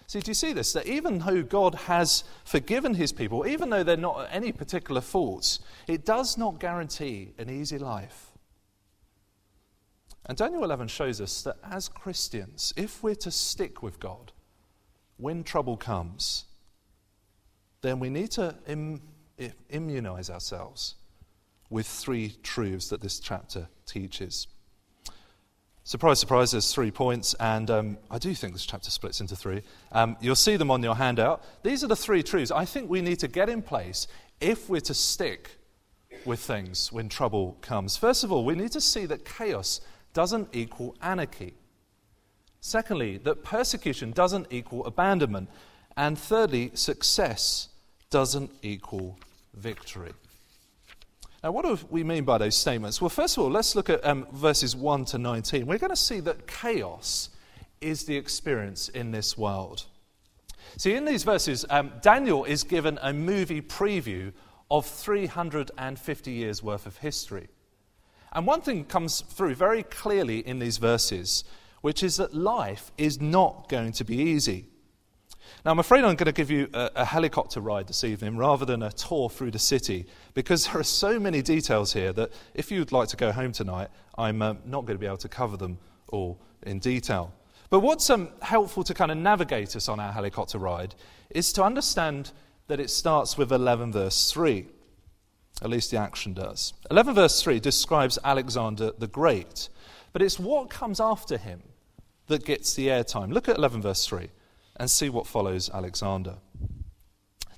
See, 0.06 0.20
do 0.20 0.30
you 0.30 0.34
see 0.34 0.52
this? 0.54 0.72
That 0.72 0.86
even 0.86 1.18
though 1.18 1.42
God 1.42 1.74
has 1.74 2.24
forgiven 2.44 2.94
his 2.94 3.12
people, 3.12 3.46
even 3.46 3.70
though 3.70 3.82
they're 3.82 3.96
not 3.96 4.28
any 4.30 4.52
particular 4.52 5.00
faults, 5.00 5.60
it 5.86 6.04
does 6.04 6.38
not 6.38 6.58
guarantee 6.58 7.32
an 7.38 7.50
easy 7.50 7.78
life. 7.78 8.32
And 10.26 10.38
Daniel 10.38 10.64
11 10.64 10.88
shows 10.88 11.20
us 11.20 11.42
that 11.42 11.56
as 11.62 11.88
Christians, 11.88 12.72
if 12.76 13.02
we're 13.02 13.14
to 13.16 13.30
stick 13.30 13.82
with 13.82 14.00
God 14.00 14.32
when 15.16 15.44
trouble 15.44 15.76
comes, 15.76 16.44
then 17.82 18.00
we 18.00 18.10
need 18.10 18.30
to 18.32 18.54
Im- 18.66 19.00
immunize 19.70 20.30
ourselves 20.30 20.94
with 21.70 21.86
three 21.86 22.36
truths 22.42 22.88
that 22.88 23.00
this 23.00 23.18
chapter 23.18 23.68
teaches. 23.86 24.46
Surprise, 25.86 26.18
surprise, 26.18 26.52
there's 26.52 26.72
three 26.72 26.90
points, 26.90 27.34
and 27.34 27.70
um, 27.70 27.98
I 28.10 28.18
do 28.18 28.34
think 28.34 28.54
this 28.54 28.64
chapter 28.64 28.90
splits 28.90 29.20
into 29.20 29.36
three. 29.36 29.62
Um, 29.92 30.16
you'll 30.18 30.34
see 30.34 30.56
them 30.56 30.70
on 30.70 30.82
your 30.82 30.94
handout. 30.94 31.44
These 31.62 31.84
are 31.84 31.88
the 31.88 31.96
three 31.96 32.22
truths 32.22 32.50
I 32.50 32.64
think 32.64 32.88
we 32.88 33.02
need 33.02 33.18
to 33.18 33.28
get 33.28 33.50
in 33.50 33.60
place 33.60 34.06
if 34.40 34.70
we're 34.70 34.80
to 34.80 34.94
stick 34.94 35.58
with 36.24 36.40
things 36.40 36.90
when 36.90 37.10
trouble 37.10 37.58
comes. 37.60 37.98
First 37.98 38.24
of 38.24 38.32
all, 38.32 38.46
we 38.46 38.54
need 38.54 38.72
to 38.72 38.80
see 38.80 39.04
that 39.06 39.26
chaos 39.26 39.82
doesn't 40.14 40.48
equal 40.54 40.96
anarchy. 41.02 41.54
Secondly, 42.66 43.18
that 43.18 43.44
persecution 43.44 44.10
doesn't 44.12 44.46
equal 44.50 44.86
abandonment. 44.86 45.50
And 45.98 46.18
thirdly, 46.18 46.70
success 46.72 47.68
doesn't 48.08 48.50
equal 48.62 49.18
victory. 49.52 50.12
Now, 51.42 51.52
what 51.52 51.66
do 51.66 51.78
we 51.90 52.02
mean 52.04 52.24
by 52.24 52.38
those 52.38 52.56
statements? 52.56 53.02
Well, 53.02 53.10
first 53.10 53.36
of 53.36 53.42
all, 53.42 53.50
let's 53.50 53.76
look 53.76 53.90
at 53.90 54.02
um, 54.02 54.26
verses 54.32 54.74
1 54.74 55.04
to 55.04 55.18
19. 55.18 55.66
We're 55.66 55.76
going 55.76 55.90
to 55.90 55.94
see 55.96 56.20
that 56.20 56.46
chaos 56.46 57.28
is 57.82 58.04
the 58.04 58.16
experience 58.16 58.88
in 58.88 59.10
this 59.10 59.36
world. 59.36 59.84
See, 60.78 60.94
in 60.94 61.04
these 61.04 61.22
verses, 61.22 61.66
um, 61.68 61.92
Daniel 62.00 62.44
is 62.44 62.64
given 62.64 62.98
a 63.02 63.12
movie 63.12 63.60
preview 63.60 64.32
of 64.70 64.86
350 64.86 66.30
years' 66.32 66.62
worth 66.62 66.86
of 66.86 66.96
history. 66.96 67.48
And 68.32 68.46
one 68.46 68.62
thing 68.62 68.86
comes 68.86 69.20
through 69.20 69.54
very 69.54 69.82
clearly 69.82 70.38
in 70.38 70.60
these 70.60 70.78
verses, 70.78 71.44
which 71.84 72.02
is 72.02 72.16
that 72.16 72.32
life 72.32 72.90
is 72.96 73.20
not 73.20 73.68
going 73.68 73.92
to 73.92 74.02
be 74.06 74.16
easy. 74.16 74.64
Now, 75.66 75.70
I'm 75.70 75.78
afraid 75.78 75.98
I'm 75.98 76.16
going 76.16 76.24
to 76.24 76.32
give 76.32 76.50
you 76.50 76.66
a, 76.72 76.90
a, 76.96 77.04
helicopter 77.04 77.60
ride 77.60 77.88
this 77.88 78.04
evening 78.04 78.38
rather 78.38 78.64
than 78.64 78.82
a 78.82 78.90
tour 78.90 79.28
through 79.28 79.50
the 79.50 79.58
city 79.58 80.06
because 80.32 80.64
there 80.66 80.78
are 80.78 80.82
so 80.82 81.20
many 81.20 81.42
details 81.42 81.92
here 81.92 82.10
that 82.14 82.32
if 82.54 82.70
you'd 82.70 82.90
like 82.90 83.08
to 83.08 83.18
go 83.18 83.32
home 83.32 83.52
tonight, 83.52 83.88
I'm 84.16 84.40
uh, 84.40 84.54
not 84.64 84.86
going 84.86 84.96
to 84.96 84.98
be 84.98 85.04
able 85.04 85.18
to 85.18 85.28
cover 85.28 85.58
them 85.58 85.76
all 86.08 86.40
in 86.62 86.78
detail. 86.78 87.34
But 87.68 87.80
what's 87.80 88.08
um, 88.08 88.30
helpful 88.40 88.82
to 88.82 88.94
kind 88.94 89.10
of 89.10 89.18
navigate 89.18 89.76
us 89.76 89.86
on 89.86 90.00
our 90.00 90.10
helicopter 90.10 90.56
ride 90.56 90.94
is 91.28 91.52
to 91.52 91.62
understand 91.62 92.32
that 92.68 92.80
it 92.80 92.88
starts 92.88 93.36
with 93.36 93.52
11 93.52 93.92
verse 93.92 94.32
3. 94.32 94.66
At 95.60 95.68
least 95.68 95.90
the 95.90 95.98
action 95.98 96.32
does. 96.32 96.72
11 96.90 97.14
verse 97.14 97.42
3 97.42 97.60
describes 97.60 98.18
Alexander 98.24 98.92
the 98.98 99.06
Great, 99.06 99.68
but 100.14 100.22
it's 100.22 100.38
what 100.38 100.70
comes 100.70 100.98
after 100.98 101.36
him 101.36 101.60
that 102.26 102.44
gets 102.44 102.74
the 102.74 102.88
airtime. 102.88 103.32
Look 103.32 103.48
at 103.48 103.58
11 103.58 103.82
verse 103.82 104.06
3 104.06 104.28
and 104.76 104.90
see 104.90 105.08
what 105.08 105.26
follows 105.26 105.70
Alexander. 105.72 106.36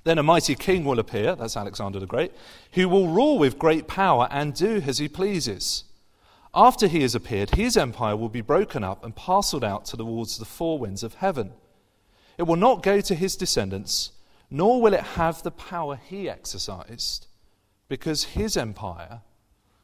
Then 0.03 0.17
a 0.17 0.23
mighty 0.23 0.55
king 0.55 0.85
will 0.85 0.99
appear, 0.99 1.35
that's 1.35 1.57
Alexander 1.57 1.99
the 1.99 2.05
Great, 2.05 2.31
who 2.73 2.87
will 2.87 3.09
rule 3.09 3.37
with 3.37 3.59
great 3.59 3.87
power 3.87 4.27
and 4.31 4.53
do 4.53 4.81
as 4.85 4.99
he 4.99 5.07
pleases. 5.09 5.83
After 6.53 6.87
he 6.87 7.01
has 7.01 7.13
appeared, 7.13 7.55
his 7.55 7.75
empire 7.75 8.15
will 8.15 8.29
be 8.29 8.41
broken 8.41 8.83
up 8.83 9.03
and 9.03 9.15
parceled 9.15 9.63
out 9.63 9.85
towards 9.85 10.37
the 10.37 10.45
four 10.45 10.79
winds 10.79 11.03
of 11.03 11.15
heaven. 11.15 11.51
It 12.37 12.43
will 12.43 12.55
not 12.55 12.83
go 12.83 13.01
to 13.01 13.15
his 13.15 13.35
descendants, 13.35 14.11
nor 14.49 14.81
will 14.81 14.93
it 14.93 15.01
have 15.01 15.43
the 15.43 15.51
power 15.51 15.99
he 16.07 16.29
exercised, 16.29 17.27
because 17.89 18.23
his 18.23 18.55
empire 18.55 19.21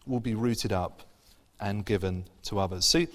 will 0.06 0.20
be 0.20 0.36
rooted 0.36 0.72
up 0.72 1.04
and 1.60 1.86
given 1.86 2.26
to 2.44 2.60
others. 2.60 2.86
See, 2.86 3.08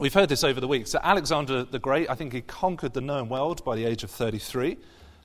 We've 0.00 0.14
heard 0.14 0.30
this 0.30 0.44
over 0.44 0.62
the 0.62 0.66
weeks. 0.66 0.92
So 0.92 1.00
Alexander 1.02 1.62
the 1.62 1.78
Great, 1.78 2.08
I 2.08 2.14
think 2.14 2.32
he 2.32 2.40
conquered 2.40 2.94
the 2.94 3.02
known 3.02 3.28
world 3.28 3.62
by 3.66 3.76
the 3.76 3.84
age 3.84 4.02
of 4.02 4.10
33. 4.10 4.78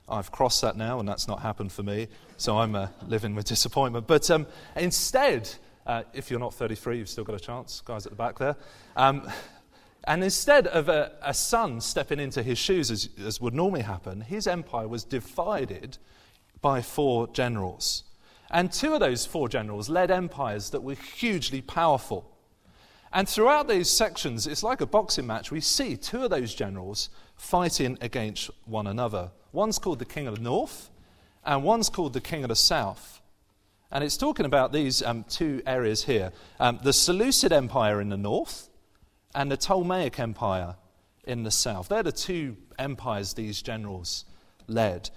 I've 0.06 0.30
crossed 0.30 0.60
that 0.60 0.76
now, 0.76 1.00
and 1.00 1.08
that's 1.08 1.26
not 1.26 1.40
happened 1.40 1.72
for 1.72 1.82
me, 1.82 2.08
so 2.36 2.58
I'm 2.58 2.74
uh, 2.74 2.88
living 3.08 3.34
with 3.34 3.46
disappointment. 3.46 4.06
But 4.06 4.30
um, 4.30 4.46
instead, 4.76 5.48
uh, 5.86 6.02
if 6.12 6.30
you're 6.30 6.38
not 6.38 6.52
33, 6.52 6.98
you've 6.98 7.08
still 7.08 7.24
got 7.24 7.34
a 7.34 7.40
chance, 7.40 7.80
guys 7.80 8.04
at 8.04 8.12
the 8.12 8.16
back 8.16 8.38
there. 8.38 8.54
Um, 8.96 9.26
and 10.04 10.22
instead 10.22 10.66
of 10.66 10.90
a, 10.90 11.12
a, 11.22 11.32
son 11.32 11.80
stepping 11.80 12.20
into 12.20 12.42
his 12.42 12.58
shoes, 12.58 12.90
as, 12.90 13.08
as 13.24 13.40
would 13.40 13.54
normally 13.54 13.80
happen, 13.80 14.20
his 14.20 14.46
empire 14.46 14.86
was 14.86 15.04
divided 15.04 15.96
by 16.60 16.82
four 16.82 17.28
generals. 17.28 18.04
And 18.50 18.70
two 18.70 18.92
of 18.92 19.00
those 19.00 19.24
four 19.24 19.48
generals 19.48 19.88
led 19.88 20.10
empires 20.10 20.68
that 20.68 20.82
were 20.82 20.96
hugely 20.96 21.62
powerful. 21.62 22.35
And 23.12 23.28
throughout 23.28 23.68
these 23.68 23.88
sections, 23.88 24.46
it's 24.46 24.62
like 24.62 24.80
a 24.80 24.86
boxing 24.86 25.26
match. 25.26 25.50
We 25.50 25.60
see 25.60 25.96
two 25.96 26.24
of 26.24 26.30
those 26.30 26.54
generals 26.54 27.08
fighting 27.36 27.96
against 28.00 28.50
one 28.64 28.86
another. 28.86 29.30
One's 29.52 29.78
called 29.78 29.98
the 29.98 30.04
King 30.04 30.26
of 30.26 30.36
the 30.36 30.42
North, 30.42 30.90
and 31.44 31.62
one's 31.62 31.88
called 31.88 32.12
the 32.12 32.20
King 32.20 32.44
of 32.44 32.48
the 32.48 32.56
South. 32.56 33.20
And 33.90 34.02
it's 34.02 34.16
talking 34.16 34.46
about 34.46 34.72
these 34.72 35.02
um, 35.02 35.24
two 35.28 35.62
areas 35.66 36.04
here 36.04 36.32
um, 36.58 36.80
the 36.82 36.92
Seleucid 36.92 37.52
Empire 37.52 38.00
in 38.00 38.08
the 38.08 38.16
north 38.16 38.68
and 39.34 39.50
the 39.50 39.56
Ptolemaic 39.56 40.18
Empire 40.18 40.76
in 41.24 41.42
the 41.42 41.50
south. 41.50 41.88
They're 41.88 42.02
the 42.02 42.12
two 42.12 42.56
empires 42.78 43.34
these 43.34 43.62
generals 43.62 44.24
led. 44.66 45.10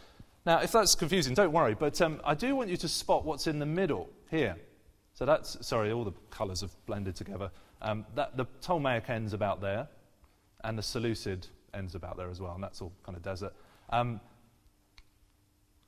Now, 0.46 0.60
if 0.60 0.72
that's 0.72 0.96
confusing, 0.96 1.34
don't 1.34 1.51
worry, 1.51 1.75
but 1.75 2.01
um, 2.01 2.22
I 2.24 2.34
do 2.34 2.55
want 2.55 2.69
you 2.69 2.77
to 2.77 2.88
spot 2.88 3.25
what's 3.25 3.48
in 3.48 3.60
the 3.60 3.65
middle 3.65 4.10
here. 4.29 4.55
So 5.13 5.25
that's, 5.25 5.65
sorry, 5.65 5.91
all 5.91 6.03
the 6.03 6.13
colours 6.29 6.62
have 6.62 6.72
blended 6.86 7.15
together. 7.15 7.51
Um, 7.82 8.06
that, 8.16 8.36
the 8.36 8.46
Ptolemaic 8.62 9.10
ends 9.10 9.34
about 9.34 9.62
there, 9.62 9.88
and 10.64 10.78
the 10.78 10.84
Seleucid 10.84 11.48
ends 11.74 11.96
about 11.96 12.18
there 12.18 12.30
as 12.30 12.42
well, 12.42 12.54
and 12.54 12.64
that's 12.64 12.82
all 12.82 12.92
kind 13.04 13.16
of 13.16 13.24
desert. 13.24 13.54
Um, 13.90 14.20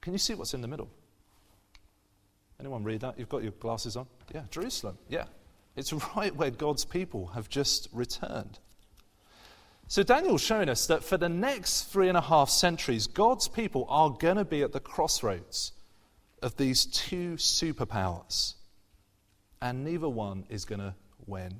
can 0.01 0.13
you 0.13 0.19
see 0.19 0.33
what's 0.33 0.53
in 0.53 0.61
the 0.61 0.67
middle? 0.67 0.89
Anyone 2.59 2.83
read 2.83 3.01
that? 3.01 3.17
You've 3.17 3.29
got 3.29 3.43
your 3.43 3.53
glasses 3.53 3.95
on? 3.95 4.05
Yeah, 4.33 4.43
Jerusalem. 4.51 4.97
Yeah. 5.09 5.25
It's 5.75 5.93
right 6.15 6.35
where 6.35 6.51
God's 6.51 6.85
people 6.85 7.27
have 7.27 7.49
just 7.49 7.89
returned. 7.91 8.59
So 9.87 10.03
Daniel's 10.03 10.41
showing 10.41 10.69
us 10.69 10.87
that 10.87 11.03
for 11.03 11.17
the 11.17 11.27
next 11.27 11.91
three 11.91 12.07
and 12.07 12.17
a 12.17 12.21
half 12.21 12.49
centuries, 12.49 13.07
God's 13.07 13.47
people 13.47 13.85
are 13.89 14.09
going 14.09 14.37
to 14.37 14.45
be 14.45 14.61
at 14.61 14.71
the 14.71 14.79
crossroads 14.79 15.73
of 16.41 16.55
these 16.55 16.85
two 16.85 17.33
superpowers, 17.33 18.55
and 19.61 19.83
neither 19.83 20.07
one 20.07 20.45
is 20.49 20.65
going 20.65 20.79
to 20.79 20.95
win. 21.25 21.59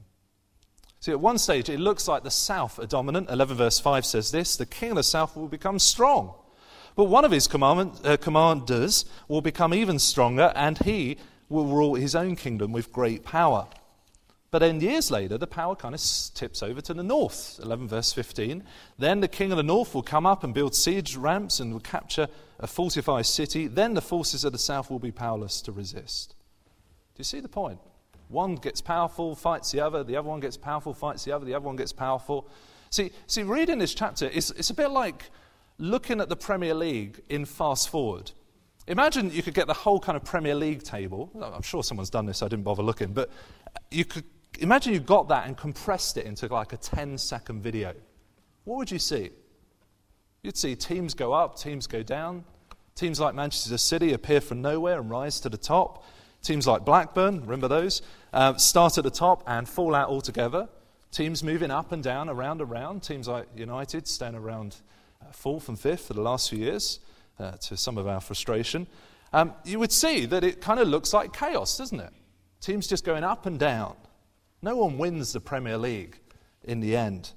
See, 1.02 1.12
at 1.12 1.20
one 1.20 1.40
stage, 1.40 1.68
it 1.68 1.80
looks 1.80 2.08
like 2.08 2.24
the 2.24 2.30
south 2.30 2.78
are 2.78 2.86
dominant. 2.86 3.32
11 3.32 3.58
verse 3.58 3.80
5 3.80 4.06
says 4.06 4.30
this 4.30 4.56
the 4.56 4.68
king 4.68 4.92
of 4.92 4.98
the 4.98 5.04
south 5.04 5.36
will 5.36 5.48
become 5.48 5.80
strong. 5.80 6.36
But 6.96 7.06
one 7.06 7.26
of 7.26 7.32
his 7.32 7.50
uh, 7.52 8.18
commanders 8.22 9.06
will 9.28 9.42
become 9.42 9.74
even 9.74 9.98
stronger, 9.98 10.54
and 10.56 10.78
he 10.78 11.18
will 11.50 11.66
rule 11.66 11.96
his 11.96 12.14
own 12.14 12.36
kingdom 12.36 12.72
with 12.72 12.94
great 12.94 13.24
power. 13.24 13.68
But 14.52 14.60
then 14.60 14.80
years 14.80 15.10
later, 15.10 15.40
the 15.40 15.48
power 15.48 15.76
kind 15.76 15.96
of 15.96 16.02
tips 16.36 16.62
over 16.62 16.82
to 16.82 16.94
the 16.94 17.02
north. 17.02 17.60
11 17.64 17.88
verse 17.88 18.14
15. 18.14 18.64
Then 19.00 19.22
the 19.22 19.28
king 19.28 19.52
of 19.52 19.58
the 19.58 19.64
north 19.64 19.96
will 19.96 20.04
come 20.04 20.28
up 20.28 20.44
and 20.44 20.54
build 20.54 20.76
siege 20.76 21.16
ramps 21.16 21.60
and 21.60 21.74
will 21.74 21.80
capture 21.80 22.28
a 22.60 22.68
fortified 22.68 23.26
city. 23.26 23.66
Then 23.66 23.96
the 23.96 24.02
forces 24.02 24.44
of 24.44 24.52
the 24.52 24.60
south 24.60 24.92
will 24.92 25.00
be 25.00 25.12
powerless 25.12 25.62
to 25.64 25.72
resist. 25.72 26.36
Do 27.16 27.20
you 27.20 27.24
see 27.24 27.40
the 27.40 27.48
point? 27.48 27.80
One 28.32 28.56
gets 28.56 28.82
powerful, 28.82 29.36
fights 29.36 29.72
the 29.72 29.82
other. 29.82 30.04
The 30.04 30.16
other 30.16 30.30
one 30.30 30.40
gets 30.40 30.58
powerful, 30.58 30.94
fights 30.94 31.26
the 31.26 31.34
other. 31.34 31.46
The 31.46 31.54
other 31.54 31.66
one 31.66 31.76
gets 31.76 31.92
powerful. 31.92 32.48
See, 32.90 33.12
see 33.28 33.44
reading 33.44 33.78
this 33.78 33.94
chapter, 33.94 34.30
it's, 34.34 34.52
it's 34.52 34.70
a 34.70 34.74
bit 34.74 34.90
like 34.90 35.30
looking 35.78 36.22
at 36.22 36.30
the 36.30 36.36
Premier 36.36 36.74
League 36.74 37.22
in 37.30 37.46
fast 37.46 37.90
forward. 37.90 38.32
Imagine 38.88 39.32
you 39.32 39.44
could 39.44 39.54
get 39.54 39.68
the 39.68 39.74
whole 39.74 40.00
kind 40.00 40.16
of 40.16 40.24
Premier 40.24 40.56
League 40.56 40.84
table. 40.84 41.30
I'm 41.42 41.62
sure 41.62 41.84
someone's 41.84 42.10
done 42.10 42.26
this, 42.26 42.42
I 42.42 42.48
didn't 42.48 42.64
bother 42.64 42.84
looking. 42.84 43.14
But 43.14 43.30
you 43.90 44.06
could 44.06 44.26
imagine 44.60 44.94
you 44.94 45.00
got 45.00 45.28
that 45.30 45.48
and 45.48 45.56
compressed 45.56 46.18
it 46.18 46.26
into 46.26 46.48
like 46.48 46.74
a 46.74 46.78
10 46.78 47.18
second 47.18 47.62
video. 47.62 47.94
What 48.64 48.78
would 48.78 48.92
you 48.92 49.00
see? 49.00 49.32
You'd 50.44 50.58
see 50.58 50.76
teams 50.76 51.14
go 51.14 51.34
up, 51.34 51.58
teams 51.58 51.88
go 51.88 52.04
down. 52.04 52.44
Teams 52.96 53.20
like 53.20 53.34
Manchester 53.34 53.78
City 53.78 54.14
appear 54.14 54.42
from 54.42 54.62
nowhere 54.62 55.00
and 55.00 55.10
rise 55.10 55.40
to 55.42 55.50
the 55.50 55.58
top. 55.58 56.04
Teams 56.42 56.66
like 56.66 56.86
Blackburn, 56.86 57.42
remember 57.42 57.68
those, 57.68 58.02
uh, 58.34 58.56
start 58.56 58.98
at 58.98 59.04
the 59.04 59.12
top 59.12 59.44
and 59.46 59.68
fall 59.70 59.94
out 59.94 60.10
altogether. 60.10 60.68
Teams 61.12 61.44
moving 61.44 61.70
up 61.72 61.92
and 61.92 62.02
down, 62.02 62.30
around 62.30 62.62
and 62.62 62.72
around. 62.72 63.04
Teams 63.04 63.28
like 63.28 63.48
United 63.56 64.08
staying 64.08 64.36
around 64.36 64.78
uh, 65.22 65.32
fourth 65.32 65.70
and 65.70 65.80
fifth 65.80 66.08
for 66.08 66.14
the 66.14 66.22
last 66.22 66.50
few 66.50 66.60
years, 66.60 67.00
uh, 67.40 67.52
to 67.52 67.78
some 67.78 67.98
of 67.98 68.08
our 68.08 68.22
frustration. 68.22 68.88
Um, 69.34 69.54
you 69.64 69.80
would 69.80 69.92
see 69.92 70.26
that 70.26 70.44
it 70.44 70.62
kind 70.62 70.80
of 70.80 70.88
looks 70.88 71.14
like 71.14 71.34
chaos, 71.34 71.78
doesn't 71.78 72.00
it? 72.00 72.14
Teams 72.60 72.88
just 72.88 73.06
going 73.06 73.24
up 73.24 73.46
and 73.46 73.60
down. 73.60 73.96
No 74.62 74.76
one 74.78 74.98
wins 74.98 75.34
the 75.34 75.40
Premier 75.40 75.78
League 75.78 76.20
in 76.64 76.80
the 76.80 76.96
end. 76.96 77.32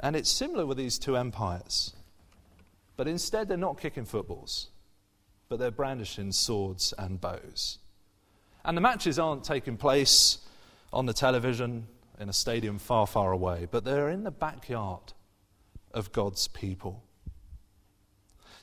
And 0.00 0.16
it's 0.16 0.30
similar 0.30 0.66
with 0.66 0.78
these 0.78 0.98
two 0.98 1.16
empires. 1.16 1.94
But 2.96 3.08
instead, 3.08 3.48
they're 3.48 3.56
not 3.56 3.80
kicking 3.80 4.04
footballs, 4.04 4.68
but 5.52 5.58
they're 5.58 5.70
brandishing 5.70 6.32
swords 6.32 6.94
and 6.96 7.20
bows. 7.20 7.76
And 8.64 8.74
the 8.74 8.80
matches 8.80 9.18
aren't 9.18 9.44
taking 9.44 9.76
place 9.76 10.38
on 10.94 11.04
the 11.04 11.12
television 11.12 11.88
in 12.18 12.30
a 12.30 12.32
stadium 12.32 12.78
far, 12.78 13.06
far 13.06 13.32
away, 13.32 13.68
but 13.70 13.84
they're 13.84 14.08
in 14.08 14.24
the 14.24 14.30
backyard 14.30 15.12
of 15.92 16.10
God's 16.10 16.48
people. 16.48 17.02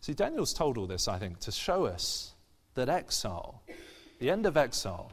See, 0.01 0.15
Daniel's 0.15 0.51
told 0.51 0.79
all 0.79 0.87
this, 0.87 1.07
I 1.07 1.19
think, 1.19 1.37
to 1.41 1.51
show 1.51 1.85
us 1.85 2.33
that 2.73 2.89
exile, 2.89 3.61
the 4.17 4.31
end 4.31 4.47
of 4.47 4.57
exile, 4.57 5.11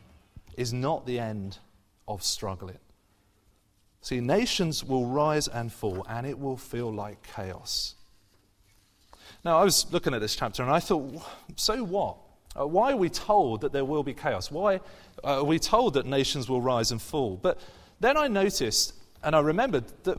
is 0.57 0.73
not 0.73 1.05
the 1.05 1.19
end 1.19 1.59
of 2.09 2.23
struggling. 2.23 2.79
See, 4.01 4.23
nations 4.23 4.83
will 4.83 5.05
rise 5.05 5.47
and 5.47 5.71
fall, 5.71 6.07
and 6.09 6.27
it 6.27 6.39
will 6.39 6.57
feel 6.57 6.91
like 6.91 7.23
chaos. 7.35 7.97
Now, 9.47 9.61
I 9.61 9.65
was 9.65 9.87
looking 9.93 10.13
at 10.13 10.21
this 10.21 10.35
chapter 10.35 10.65
and 10.65 10.73
I 10.73 10.81
thought, 10.81 11.23
so 11.55 11.85
what? 11.85 12.17
Uh, 12.59 12.67
why 12.67 12.91
are 12.91 12.97
we 12.97 13.09
told 13.09 13.61
that 13.61 13.73
there 13.73 13.85
will 13.85 14.03
be 14.03 14.13
chaos? 14.13 14.51
Why 14.51 14.81
uh, 15.23 15.39
are 15.39 15.45
we 15.45 15.61
told 15.61 15.95
that 15.95 16.05
nations 16.05 16.49
will 16.49 16.61
rise 16.61 16.91
and 16.91 17.01
fall? 17.01 17.39
But 17.41 17.61
then 18.01 18.17
I 18.17 18.27
noticed 18.27 18.95
and 19.23 19.37
I 19.37 19.39
remembered 19.39 19.85
that 20.03 20.19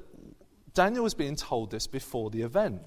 Daniel 0.74 1.04
was 1.04 1.14
being 1.14 1.36
told 1.36 1.72
this 1.72 1.88
before 1.88 2.30
the 2.30 2.42
event. 2.42 2.82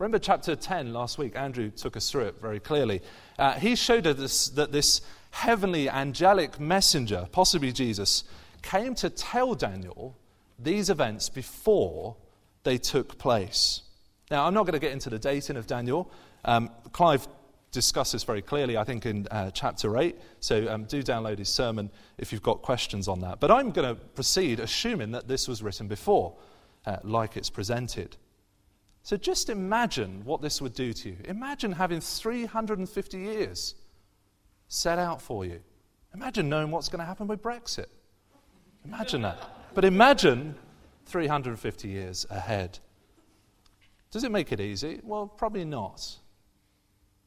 Remember 0.00 0.18
chapter 0.18 0.56
10 0.56 0.92
last 0.92 1.18
week? 1.18 1.36
Andrew 1.36 1.70
took 1.70 1.96
us 1.96 2.10
through 2.10 2.24
it 2.24 2.40
very 2.40 2.58
clearly. 2.58 3.00
Uh, 3.38 3.52
he 3.52 3.76
showed 3.76 4.08
us 4.08 4.48
that 4.48 4.72
this 4.72 5.02
heavenly 5.30 5.88
angelic 5.88 6.58
messenger, 6.58 7.28
possibly 7.30 7.70
Jesus, 7.70 8.24
came 8.62 8.96
to 8.96 9.08
tell 9.08 9.54
Daniel 9.54 10.16
these 10.58 10.90
events 10.90 11.28
before 11.28 12.16
they 12.64 12.76
took 12.76 13.18
place. 13.18 13.82
Now, 14.30 14.46
I'm 14.46 14.54
not 14.54 14.62
going 14.62 14.74
to 14.74 14.78
get 14.78 14.92
into 14.92 15.10
the 15.10 15.18
dating 15.18 15.56
of 15.56 15.66
Daniel. 15.66 16.10
Um, 16.44 16.70
Clive 16.92 17.26
discuss 17.74 18.12
this 18.12 18.22
very 18.22 18.40
clearly, 18.40 18.76
I 18.76 18.84
think, 18.84 19.04
in 19.04 19.26
uh, 19.30 19.50
chapter 19.50 19.98
8. 19.98 20.16
So 20.40 20.72
um, 20.72 20.84
do 20.84 21.02
download 21.02 21.38
his 21.38 21.48
sermon 21.48 21.90
if 22.16 22.32
you've 22.32 22.42
got 22.42 22.62
questions 22.62 23.08
on 23.08 23.20
that. 23.20 23.40
But 23.40 23.50
I'm 23.50 23.70
going 23.72 23.94
to 23.94 24.00
proceed 24.00 24.60
assuming 24.60 25.10
that 25.10 25.28
this 25.28 25.48
was 25.48 25.62
written 25.62 25.88
before, 25.88 26.36
uh, 26.86 26.98
like 27.02 27.36
it's 27.36 27.50
presented. 27.50 28.16
So 29.02 29.16
just 29.18 29.50
imagine 29.50 30.22
what 30.24 30.40
this 30.40 30.62
would 30.62 30.72
do 30.72 30.92
to 30.94 31.10
you. 31.10 31.16
Imagine 31.24 31.72
having 31.72 32.00
350 32.00 33.18
years 33.18 33.74
set 34.68 34.98
out 34.98 35.20
for 35.20 35.44
you. 35.44 35.60
Imagine 36.14 36.48
knowing 36.48 36.70
what's 36.70 36.88
going 36.88 37.00
to 37.00 37.04
happen 37.04 37.26
with 37.26 37.42
Brexit. 37.42 37.86
Imagine 38.84 39.22
that. 39.22 39.38
But 39.74 39.84
imagine 39.84 40.54
350 41.06 41.88
years 41.88 42.24
ahead. 42.30 42.78
Does 44.14 44.22
it 44.22 44.30
make 44.30 44.52
it 44.52 44.60
easy? 44.60 45.00
Well, 45.02 45.26
probably 45.26 45.64
not. 45.64 46.18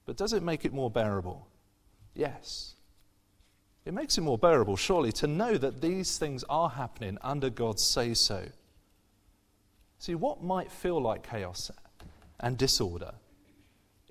But 0.06 0.15
does 0.15 0.32
it 0.32 0.41
make 0.41 0.63
it 0.63 0.72
more 0.72 0.89
bearable? 0.89 1.46
Yes. 2.15 2.75
It 3.84 3.94
makes 3.94 4.17
it 4.17 4.22
more 4.22 4.38
bearable, 4.38 4.77
surely, 4.77 5.12
to 5.12 5.27
know 5.27 5.58
that 5.58 5.82
these 5.82 6.17
things 6.17 6.46
are 6.50 6.70
happening 6.70 7.17
under 7.22 7.50
God's 7.50 7.84
say 7.84 8.13
so. 8.13 8.46
See, 10.00 10.15
what 10.15 10.41
might 10.41 10.72
feel 10.72 11.01
like 11.01 11.29
chaos 11.29 11.70
and 12.39 12.58
disorder 12.58 13.12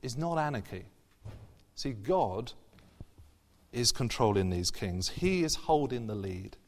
is 0.03 0.19
not 0.19 0.37
anarchy. 0.37 0.85
See, 1.77 1.93
God 1.93 2.53
is 3.73 3.91
controlling 3.91 4.51
these 4.51 4.71
kings, 4.71 5.09
He 5.09 5.45
is 5.45 5.55
holding 5.55 6.09
the 6.09 6.15
lead. 6.15 6.59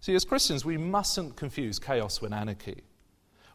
See, 0.00 0.14
as 0.14 0.24
Christians, 0.24 0.64
we 0.64 0.78
mustn't 0.78 1.36
confuse 1.36 1.78
chaos 1.78 2.22
with 2.22 2.32
anarchy. 2.32 2.84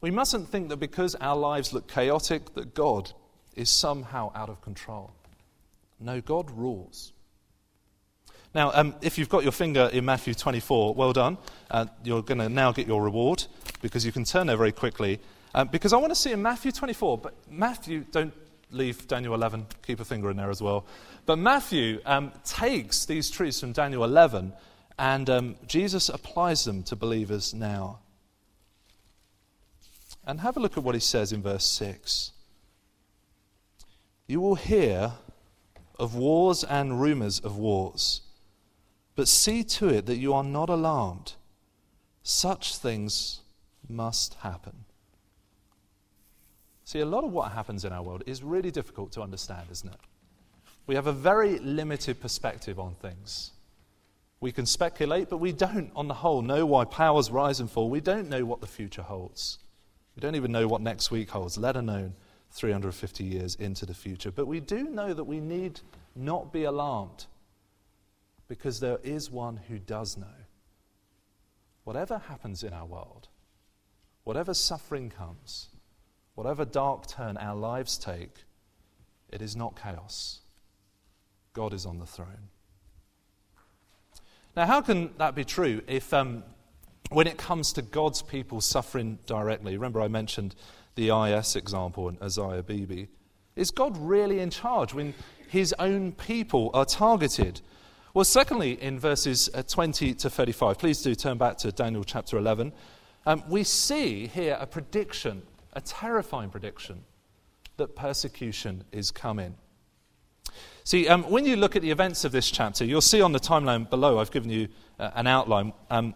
We 0.03 0.11
mustn't 0.11 0.49
think 0.49 0.67
that 0.67 0.81
because 0.81 1.15
our 1.15 1.37
lives 1.37 1.71
look 1.71 1.87
chaotic, 1.87 2.55
that 2.55 2.73
God 2.73 3.13
is 3.55 3.69
somehow 3.69 4.33
out 4.35 4.49
of 4.49 4.61
control. 4.61 5.13
No, 5.97 6.19
God 6.19 6.51
rules. 6.51 7.13
Now, 8.53 8.73
um, 8.73 8.95
if 9.01 9.17
you've 9.17 9.29
got 9.29 9.43
your 9.43 9.53
finger 9.53 9.89
in 9.93 10.03
Matthew 10.03 10.33
24, 10.33 10.93
well 10.93 11.13
done. 11.13 11.37
Uh, 11.71 11.85
you're 12.03 12.21
going 12.21 12.39
to 12.39 12.49
now 12.49 12.73
get 12.73 12.85
your 12.85 13.01
reward 13.01 13.45
because 13.81 14.05
you 14.05 14.11
can 14.11 14.25
turn 14.25 14.47
there 14.47 14.57
very 14.57 14.73
quickly. 14.73 15.21
Um, 15.55 15.69
because 15.69 15.93
I 15.93 15.97
want 15.97 16.11
to 16.11 16.19
see 16.19 16.33
in 16.33 16.41
Matthew 16.41 16.73
24, 16.73 17.19
but 17.19 17.33
Matthew, 17.49 18.03
don't 18.11 18.33
leave 18.71 19.07
Daniel 19.07 19.33
11, 19.33 19.67
keep 19.87 20.01
a 20.01 20.05
finger 20.05 20.29
in 20.29 20.35
there 20.35 20.49
as 20.49 20.61
well. 20.61 20.85
But 21.25 21.37
Matthew 21.37 22.01
um, 22.05 22.33
takes 22.43 23.05
these 23.05 23.29
truths 23.29 23.61
from 23.61 23.71
Daniel 23.71 24.03
11 24.03 24.51
and 24.99 25.29
um, 25.29 25.55
Jesus 25.65 26.09
applies 26.09 26.65
them 26.65 26.83
to 26.83 26.97
believers 26.97 27.53
now. 27.53 27.99
And 30.25 30.39
have 30.39 30.55
a 30.55 30.59
look 30.59 30.77
at 30.77 30.83
what 30.83 30.95
he 30.95 31.01
says 31.01 31.31
in 31.31 31.41
verse 31.41 31.65
6. 31.65 32.31
You 34.27 34.39
will 34.39 34.55
hear 34.55 35.13
of 35.99 36.15
wars 36.15 36.63
and 36.63 37.01
rumors 37.01 37.39
of 37.39 37.57
wars, 37.57 38.21
but 39.15 39.27
see 39.27 39.63
to 39.63 39.89
it 39.89 40.05
that 40.05 40.17
you 40.17 40.33
are 40.33 40.43
not 40.43 40.69
alarmed. 40.69 41.33
Such 42.23 42.77
things 42.77 43.41
must 43.87 44.35
happen. 44.35 44.85
See, 46.85 46.99
a 46.99 47.05
lot 47.05 47.23
of 47.23 47.31
what 47.31 47.51
happens 47.51 47.85
in 47.85 47.91
our 47.91 48.01
world 48.01 48.23
is 48.25 48.43
really 48.43 48.71
difficult 48.71 49.11
to 49.13 49.21
understand, 49.21 49.67
isn't 49.71 49.93
it? 49.93 49.99
We 50.85 50.95
have 50.95 51.07
a 51.07 51.13
very 51.13 51.59
limited 51.59 52.19
perspective 52.19 52.79
on 52.79 52.95
things. 52.95 53.51
We 54.39 54.51
can 54.51 54.65
speculate, 54.65 55.29
but 55.29 55.37
we 55.37 55.53
don't, 55.53 55.91
on 55.95 56.07
the 56.07 56.13
whole, 56.13 56.41
know 56.41 56.65
why 56.65 56.83
powers 56.85 57.31
rise 57.31 57.59
and 57.61 57.71
fall. 57.71 57.89
We 57.89 58.01
don't 58.01 58.29
know 58.29 58.43
what 58.43 58.59
the 58.59 58.67
future 58.67 59.01
holds. 59.01 59.59
We 60.15 60.21
don't 60.21 60.35
even 60.35 60.51
know 60.51 60.67
what 60.67 60.81
next 60.81 61.11
week 61.11 61.29
holds, 61.29 61.57
let 61.57 61.75
alone 61.75 62.13
350 62.51 63.23
years 63.23 63.55
into 63.55 63.85
the 63.85 63.93
future. 63.93 64.31
But 64.31 64.45
we 64.45 64.59
do 64.59 64.83
know 64.83 65.13
that 65.13 65.23
we 65.23 65.39
need 65.39 65.81
not 66.15 66.53
be 66.53 66.63
alarmed 66.63 67.25
because 68.47 68.79
there 68.79 68.99
is 69.03 69.31
one 69.31 69.57
who 69.67 69.79
does 69.79 70.17
know. 70.17 70.27
Whatever 71.83 72.19
happens 72.19 72.63
in 72.63 72.73
our 72.73 72.85
world, 72.85 73.27
whatever 74.23 74.53
suffering 74.53 75.09
comes, 75.09 75.69
whatever 76.35 76.63
dark 76.63 77.07
turn 77.07 77.37
our 77.37 77.55
lives 77.55 77.97
take, 77.97 78.45
it 79.29 79.41
is 79.41 79.55
not 79.55 79.81
chaos. 79.81 80.41
God 81.53 81.73
is 81.73 81.85
on 81.85 81.99
the 81.99 82.05
throne. 82.05 82.49
Now, 84.55 84.67
how 84.67 84.81
can 84.81 85.11
that 85.17 85.33
be 85.33 85.43
true 85.43 85.81
if, 85.87 86.13
um, 86.13 86.43
when 87.09 87.27
it 87.27 87.37
comes 87.37 87.73
to 87.73 87.81
God's 87.81 88.21
people 88.21 88.61
suffering 88.61 89.19
directly, 89.25 89.75
remember 89.75 90.01
I 90.01 90.07
mentioned 90.07 90.55
the 90.95 91.09
IS 91.09 91.55
example 91.55 92.09
and 92.09 92.17
Asia 92.21 92.63
Bibi. 92.65 93.07
Is 93.55 93.71
God 93.71 93.97
really 93.97 94.39
in 94.39 94.49
charge 94.49 94.93
when 94.93 95.13
his 95.47 95.73
own 95.79 96.13
people 96.13 96.71
are 96.73 96.85
targeted? 96.85 97.61
Well, 98.13 98.25
secondly, 98.25 98.81
in 98.81 98.99
verses 98.99 99.49
uh, 99.53 99.63
20 99.63 100.13
to 100.15 100.29
35, 100.29 100.77
please 100.77 101.01
do 101.01 101.15
turn 101.15 101.37
back 101.37 101.57
to 101.59 101.71
Daniel 101.71 102.03
chapter 102.03 102.37
11. 102.37 102.71
Um, 103.25 103.43
we 103.47 103.63
see 103.63 104.27
here 104.27 104.57
a 104.59 104.67
prediction, 104.67 105.43
a 105.73 105.81
terrifying 105.81 106.49
prediction, 106.49 107.03
that 107.77 107.95
persecution 107.95 108.83
is 108.91 109.11
coming. 109.11 109.55
See, 110.83 111.07
um, 111.07 111.23
when 111.23 111.45
you 111.45 111.55
look 111.55 111.75
at 111.75 111.81
the 111.81 111.91
events 111.91 112.25
of 112.25 112.31
this 112.31 112.51
chapter, 112.51 112.83
you'll 112.83 113.01
see 113.01 113.21
on 113.21 113.31
the 113.31 113.39
timeline 113.39 113.89
below, 113.89 114.19
I've 114.19 114.31
given 114.31 114.49
you 114.49 114.67
uh, 114.99 115.11
an 115.15 115.27
outline. 115.27 115.73
Um, 115.89 116.13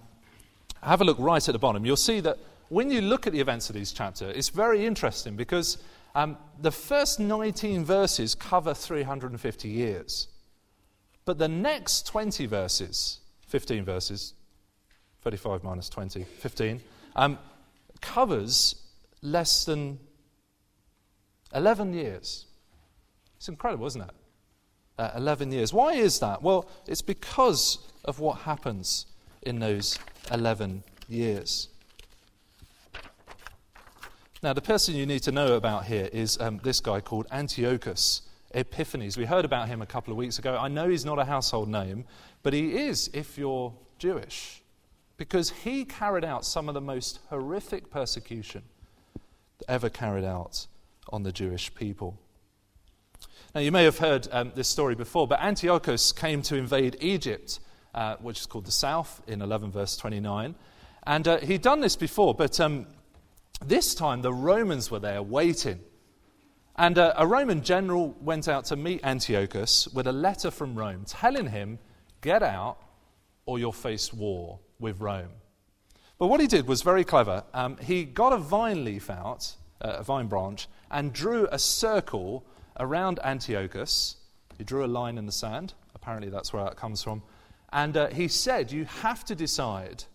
have 0.83 1.01
a 1.01 1.03
look 1.03 1.19
right 1.19 1.47
at 1.47 1.51
the 1.51 1.59
bottom. 1.59 1.85
You'll 1.85 1.95
see 1.95 2.19
that 2.21 2.37
when 2.69 2.91
you 2.91 3.01
look 3.01 3.27
at 3.27 3.33
the 3.33 3.39
events 3.39 3.69
of 3.69 3.75
this 3.75 3.91
chapter, 3.91 4.29
it's 4.29 4.49
very 4.49 4.85
interesting 4.85 5.35
because 5.35 5.77
um, 6.15 6.37
the 6.61 6.71
first 6.71 7.19
19 7.19 7.85
verses 7.85 8.35
cover 8.35 8.73
350 8.73 9.69
years. 9.69 10.27
But 11.25 11.37
the 11.37 11.47
next 11.47 12.07
20 12.07 12.45
verses, 12.45 13.19
15 13.47 13.85
verses, 13.85 14.33
35 15.21 15.63
minus 15.63 15.89
20, 15.89 16.23
15, 16.23 16.81
um, 17.15 17.37
covers 18.01 18.75
less 19.21 19.65
than 19.65 19.99
11 21.53 21.93
years. 21.93 22.45
It's 23.37 23.49
incredible, 23.49 23.87
isn't 23.87 24.01
it? 24.01 24.11
Uh, 24.97 25.11
11 25.15 25.51
years. 25.51 25.73
Why 25.73 25.93
is 25.93 26.19
that? 26.19 26.41
Well, 26.41 26.69
it's 26.87 27.01
because 27.01 27.79
of 28.05 28.19
what 28.19 28.39
happens 28.39 29.05
in 29.41 29.59
those 29.59 29.97
11 30.31 30.83
years. 31.07 31.69
Now, 34.43 34.53
the 34.53 34.61
person 34.61 34.95
you 34.95 35.05
need 35.05 35.23
to 35.23 35.31
know 35.31 35.55
about 35.55 35.85
here 35.85 36.09
is 36.13 36.39
um, 36.39 36.59
this 36.63 36.79
guy 36.79 37.01
called 37.01 37.25
Antiochus 37.31 38.21
Epiphanes. 38.53 39.17
We 39.17 39.25
heard 39.25 39.45
about 39.45 39.67
him 39.67 39.81
a 39.81 39.85
couple 39.85 40.11
of 40.11 40.17
weeks 40.17 40.37
ago. 40.37 40.57
I 40.59 40.67
know 40.67 40.87
he's 40.87 41.05
not 41.05 41.17
a 41.17 41.25
household 41.25 41.69
name, 41.69 42.05
but 42.43 42.53
he 42.53 42.77
is 42.77 43.09
if 43.13 43.37
you're 43.37 43.73
Jewish, 43.97 44.61
because 45.17 45.49
he 45.49 45.85
carried 45.85 46.23
out 46.23 46.45
some 46.45 46.67
of 46.67 46.75
the 46.75 46.81
most 46.81 47.19
horrific 47.29 47.89
persecution 47.89 48.63
ever 49.67 49.89
carried 49.89 50.23
out 50.23 50.67
on 51.09 51.23
the 51.23 51.31
Jewish 51.31 51.73
people. 51.73 52.19
Now, 53.55 53.61
you 53.61 53.71
may 53.71 53.85
have 53.85 53.97
heard 53.97 54.27
um, 54.31 54.51
this 54.55 54.67
story 54.67 54.93
before, 54.93 55.27
but 55.27 55.41
Antiochus 55.41 56.11
came 56.11 56.41
to 56.43 56.55
invade 56.55 56.97
Egypt 56.99 57.59
uh, 57.97 58.15
which 58.17 58.39
is 58.39 58.45
called 58.45 58.65
the 58.65 58.71
South, 58.71 59.23
in 59.25 59.41
11 59.41 59.71
verse 59.71 59.97
29. 59.97 60.53
And 61.07 61.27
uh, 61.27 61.39
he'd 61.39 61.63
done 61.63 61.81
this 61.81 61.95
before, 61.95 62.35
but 62.35 62.59
um, 62.59 62.85
this 63.65 63.95
time 63.95 64.21
the 64.21 64.31
Romans 64.31 64.91
were 64.91 64.99
there 64.99 65.23
waiting. 65.23 65.79
And 66.75 66.99
uh, 66.99 67.15
a 67.17 67.25
Roman 67.25 67.63
general 67.63 68.15
went 68.21 68.47
out 68.47 68.65
to 68.65 68.75
meet 68.75 69.03
Antiochus 69.03 69.87
with 69.87 70.05
a 70.05 70.11
letter 70.11 70.51
from 70.51 70.75
Rome 70.75 71.05
telling 71.07 71.47
him, 71.47 71.79
Get 72.21 72.43
out, 72.43 72.77
or 73.47 73.57
you'll 73.57 73.71
face 73.71 74.13
war 74.13 74.59
with 74.79 75.01
Rome. 75.01 75.29
But 76.19 76.27
what 76.27 76.39
he 76.39 76.45
did 76.45 76.67
was 76.67 76.83
very 76.83 77.03
clever. 77.03 77.45
Um, 77.51 77.77
he 77.77 78.03
got 78.03 78.31
a 78.31 78.37
vine 78.37 78.85
leaf 78.85 79.09
out, 79.09 79.55
uh, 79.81 79.97
a 79.97 80.03
vine 80.03 80.27
branch, 80.27 80.67
and 80.91 81.13
drew 81.13 81.47
a 81.51 81.57
circle 81.57 82.45
around 82.79 83.19
Antiochus. 83.23 84.17
He 84.55 84.63
drew 84.63 84.85
a 84.85 84.87
line 84.87 85.17
in 85.17 85.25
the 85.25 85.31
sand. 85.31 85.73
Apparently, 85.95 86.29
that's 86.29 86.53
where 86.53 86.63
that 86.63 86.75
comes 86.75 87.01
from. 87.01 87.23
And 87.71 87.97
uh, 87.97 88.07
he 88.09 88.27
said, 88.27 88.71
You 88.71 88.85
have 88.85 89.25
to 89.25 89.35
decide. 89.35 90.05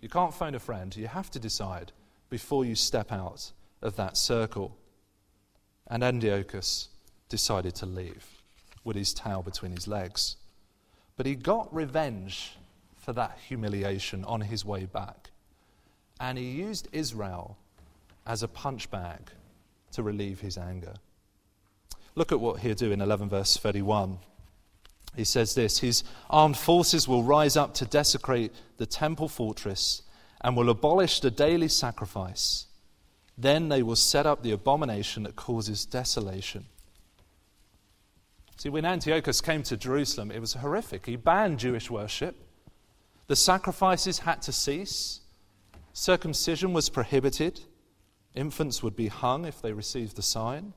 You 0.00 0.08
can't 0.08 0.34
phone 0.34 0.54
a 0.54 0.58
friend. 0.58 0.94
You 0.96 1.06
have 1.06 1.30
to 1.30 1.38
decide 1.38 1.92
before 2.28 2.64
you 2.64 2.74
step 2.74 3.12
out 3.12 3.52
of 3.80 3.96
that 3.96 4.16
circle. 4.16 4.76
And 5.86 6.02
Antiochus 6.02 6.88
decided 7.28 7.74
to 7.76 7.86
leave 7.86 8.26
with 8.84 8.96
his 8.96 9.14
tail 9.14 9.42
between 9.42 9.72
his 9.72 9.86
legs. 9.86 10.36
But 11.16 11.26
he 11.26 11.34
got 11.34 11.72
revenge 11.74 12.56
for 12.96 13.12
that 13.12 13.38
humiliation 13.46 14.24
on 14.24 14.40
his 14.40 14.64
way 14.64 14.86
back. 14.86 15.30
And 16.20 16.38
he 16.38 16.44
used 16.44 16.88
Israel 16.92 17.56
as 18.26 18.42
a 18.42 18.48
punch 18.48 18.90
bag 18.90 19.30
to 19.92 20.02
relieve 20.02 20.40
his 20.40 20.56
anger. 20.56 20.94
Look 22.14 22.32
at 22.32 22.40
what 22.40 22.60
he'll 22.60 22.74
do 22.74 22.92
in 22.92 23.00
11 23.00 23.28
verse 23.28 23.56
31. 23.56 24.18
He 25.14 25.24
says 25.24 25.54
this 25.54 25.78
His 25.78 26.04
armed 26.30 26.56
forces 26.56 27.06
will 27.06 27.22
rise 27.22 27.56
up 27.56 27.74
to 27.74 27.84
desecrate 27.84 28.52
the 28.78 28.86
temple 28.86 29.28
fortress 29.28 30.02
and 30.40 30.56
will 30.56 30.70
abolish 30.70 31.20
the 31.20 31.30
daily 31.30 31.68
sacrifice. 31.68 32.66
Then 33.38 33.68
they 33.68 33.82
will 33.82 33.96
set 33.96 34.26
up 34.26 34.42
the 34.42 34.52
abomination 34.52 35.22
that 35.22 35.36
causes 35.36 35.86
desolation. 35.86 36.66
See, 38.56 38.68
when 38.68 38.84
Antiochus 38.84 39.40
came 39.40 39.62
to 39.64 39.76
Jerusalem, 39.76 40.30
it 40.30 40.40
was 40.40 40.54
horrific. 40.54 41.06
He 41.06 41.16
banned 41.16 41.58
Jewish 41.58 41.90
worship. 41.90 42.36
The 43.26 43.36
sacrifices 43.36 44.20
had 44.20 44.42
to 44.42 44.52
cease. 44.52 45.20
Circumcision 45.92 46.72
was 46.72 46.88
prohibited. 46.88 47.60
Infants 48.34 48.82
would 48.82 48.94
be 48.94 49.08
hung 49.08 49.44
if 49.44 49.60
they 49.60 49.72
received 49.72 50.16
the 50.16 50.22
sign. 50.22 50.74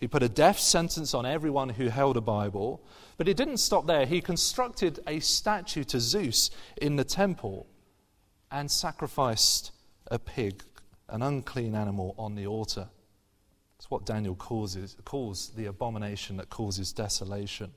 He 0.00 0.08
put 0.08 0.22
a 0.22 0.28
death 0.28 0.58
sentence 0.58 1.14
on 1.14 1.24
everyone 1.24 1.70
who 1.70 1.88
held 1.88 2.16
a 2.16 2.20
Bible. 2.20 2.82
But 3.16 3.28
it 3.28 3.36
didn't 3.36 3.58
stop 3.58 3.86
there. 3.86 4.06
He 4.06 4.20
constructed 4.20 5.00
a 5.06 5.20
statue 5.20 5.84
to 5.84 6.00
Zeus 6.00 6.50
in 6.76 6.96
the 6.96 7.04
temple 7.04 7.66
and 8.50 8.70
sacrificed 8.70 9.72
a 10.10 10.18
pig, 10.18 10.62
an 11.08 11.22
unclean 11.22 11.74
animal, 11.74 12.14
on 12.18 12.34
the 12.34 12.46
altar. 12.46 12.88
It's 13.78 13.90
what 13.90 14.06
Daniel 14.06 14.34
calls, 14.34 14.76
calls 15.04 15.50
the 15.50 15.66
abomination 15.66 16.36
that 16.38 16.50
causes 16.50 16.92
desolation. 16.92 17.72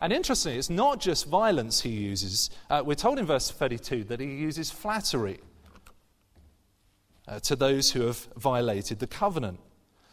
And 0.00 0.12
interestingly, 0.12 0.58
it's 0.58 0.68
not 0.68 1.00
just 1.00 1.26
violence 1.26 1.80
he 1.80 1.90
uses. 1.90 2.50
Uh, 2.68 2.82
we're 2.84 2.94
told 2.94 3.18
in 3.18 3.26
verse 3.26 3.50
32 3.50 4.04
that 4.04 4.20
he 4.20 4.26
uses 4.26 4.70
flattery 4.70 5.40
uh, 7.26 7.40
to 7.40 7.56
those 7.56 7.92
who 7.92 8.02
have 8.02 8.28
violated 8.36 8.98
the 8.98 9.06
covenant. 9.06 9.58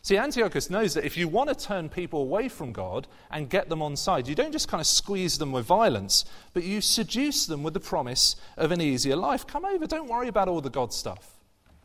See, 0.05 0.17
Antiochus 0.17 0.69
knows 0.69 0.93
that 0.95 1.05
if 1.05 1.15
you 1.15 1.29
want 1.29 1.47
to 1.47 1.55
turn 1.55 1.87
people 1.87 2.19
away 2.19 2.49
from 2.49 2.73
God 2.73 3.07
and 3.31 3.49
get 3.49 3.69
them 3.69 3.81
on 3.81 3.95
side, 3.95 4.27
you 4.27 4.35
don't 4.35 4.51
just 4.51 4.67
kind 4.67 4.81
of 4.81 4.87
squeeze 4.87 5.37
them 5.37 5.53
with 5.53 5.65
violence, 5.65 6.25
but 6.53 6.63
you 6.63 6.81
seduce 6.81 7.45
them 7.45 7.63
with 7.63 7.73
the 7.73 7.79
promise 7.79 8.35
of 8.57 8.73
an 8.73 8.81
easier 8.81 9.15
life. 9.15 9.47
Come 9.47 9.63
over, 9.63 9.87
don't 9.87 10.09
worry 10.09 10.27
about 10.27 10.49
all 10.49 10.59
the 10.59 10.69
God 10.69 10.91
stuff. 10.91 11.37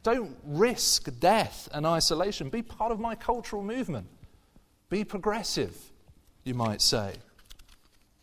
Don't 0.03 0.37
risk 0.45 1.09
death 1.21 1.69
and 1.73 1.87
isolation. 1.87 2.49
Be 2.49 2.61
part 2.61 2.91
of 2.91 2.99
my 2.99 3.15
cultural 3.15 3.63
movement. 3.63 4.09
Be 4.91 5.05
progressive, 5.05 5.77
you 6.43 6.55
might 6.55 6.83
say. 6.83 7.13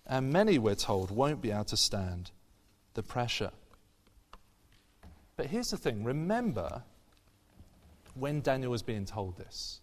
And 0.06 0.30
many, 0.34 0.60
we're 0.60 0.76
told, 0.76 1.10
won't 1.10 1.42
be 1.42 1.52
able 1.52 1.64
to 1.66 1.78
stand 1.78 2.32
the 2.96 3.04
pressure. 3.04 3.52
But 5.38 5.46
here's 5.46 5.72
the 5.72 5.78
thing 5.78 6.04
remember 6.04 6.84
when 8.14 8.42
Daniel 8.42 8.72
was 8.72 8.84
being 8.84 9.06
told 9.06 9.38
this. 9.38 9.80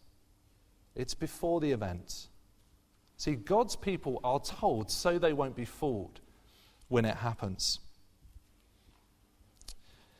It's 0.94 1.14
before 1.14 1.60
the 1.60 1.72
event. 1.72 2.28
See, 3.16 3.34
God's 3.34 3.76
people 3.76 4.20
are 4.24 4.40
told 4.40 4.90
so 4.90 5.18
they 5.18 5.32
won't 5.32 5.56
be 5.56 5.64
fooled 5.64 6.20
when 6.88 7.04
it 7.04 7.16
happens. 7.16 7.78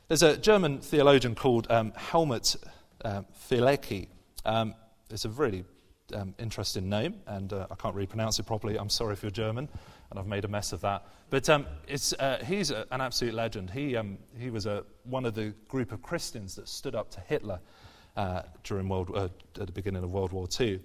There's 0.07 0.23
a 0.23 0.37
German 0.37 0.79
theologian 0.79 1.35
called 1.35 1.67
um, 1.69 1.93
Helmut 1.95 2.55
uh, 3.03 3.23
Thielicke. 3.49 4.07
Um, 4.45 4.75
it's 5.09 5.25
a 5.25 5.29
really 5.29 5.65
um, 6.13 6.35
interesting 6.39 6.89
name, 6.89 7.15
and 7.27 7.51
uh, 7.53 7.67
I 7.71 7.75
can't 7.75 7.95
really 7.95 8.07
pronounce 8.07 8.39
it 8.39 8.45
properly. 8.45 8.77
I'm 8.77 8.89
sorry 8.89 9.13
if 9.13 9.23
you're 9.23 9.31
German, 9.31 9.69
and 10.09 10.19
I've 10.19 10.27
made 10.27 10.45
a 10.45 10.47
mess 10.47 10.73
of 10.73 10.81
that. 10.81 11.05
But 11.29 11.49
um, 11.49 11.65
uh, 12.19 12.37
he's 12.43 12.71
a, 12.71 12.85
an 12.91 13.01
absolute 13.01 13.33
legend. 13.33 13.69
He, 13.69 13.95
um, 13.95 14.17
he 14.37 14.49
was 14.49 14.65
a, 14.65 14.83
one 15.03 15.25
of 15.25 15.35
the 15.35 15.53
group 15.67 15.91
of 15.91 16.01
Christians 16.01 16.55
that 16.55 16.67
stood 16.67 16.95
up 16.95 17.09
to 17.11 17.21
Hitler 17.21 17.59
uh, 18.15 18.43
during 18.63 18.89
World, 18.89 19.11
uh, 19.15 19.29
at 19.59 19.67
the 19.67 19.71
beginning 19.71 20.03
of 20.03 20.11
World 20.11 20.31
War 20.31 20.47
II. 20.59 20.79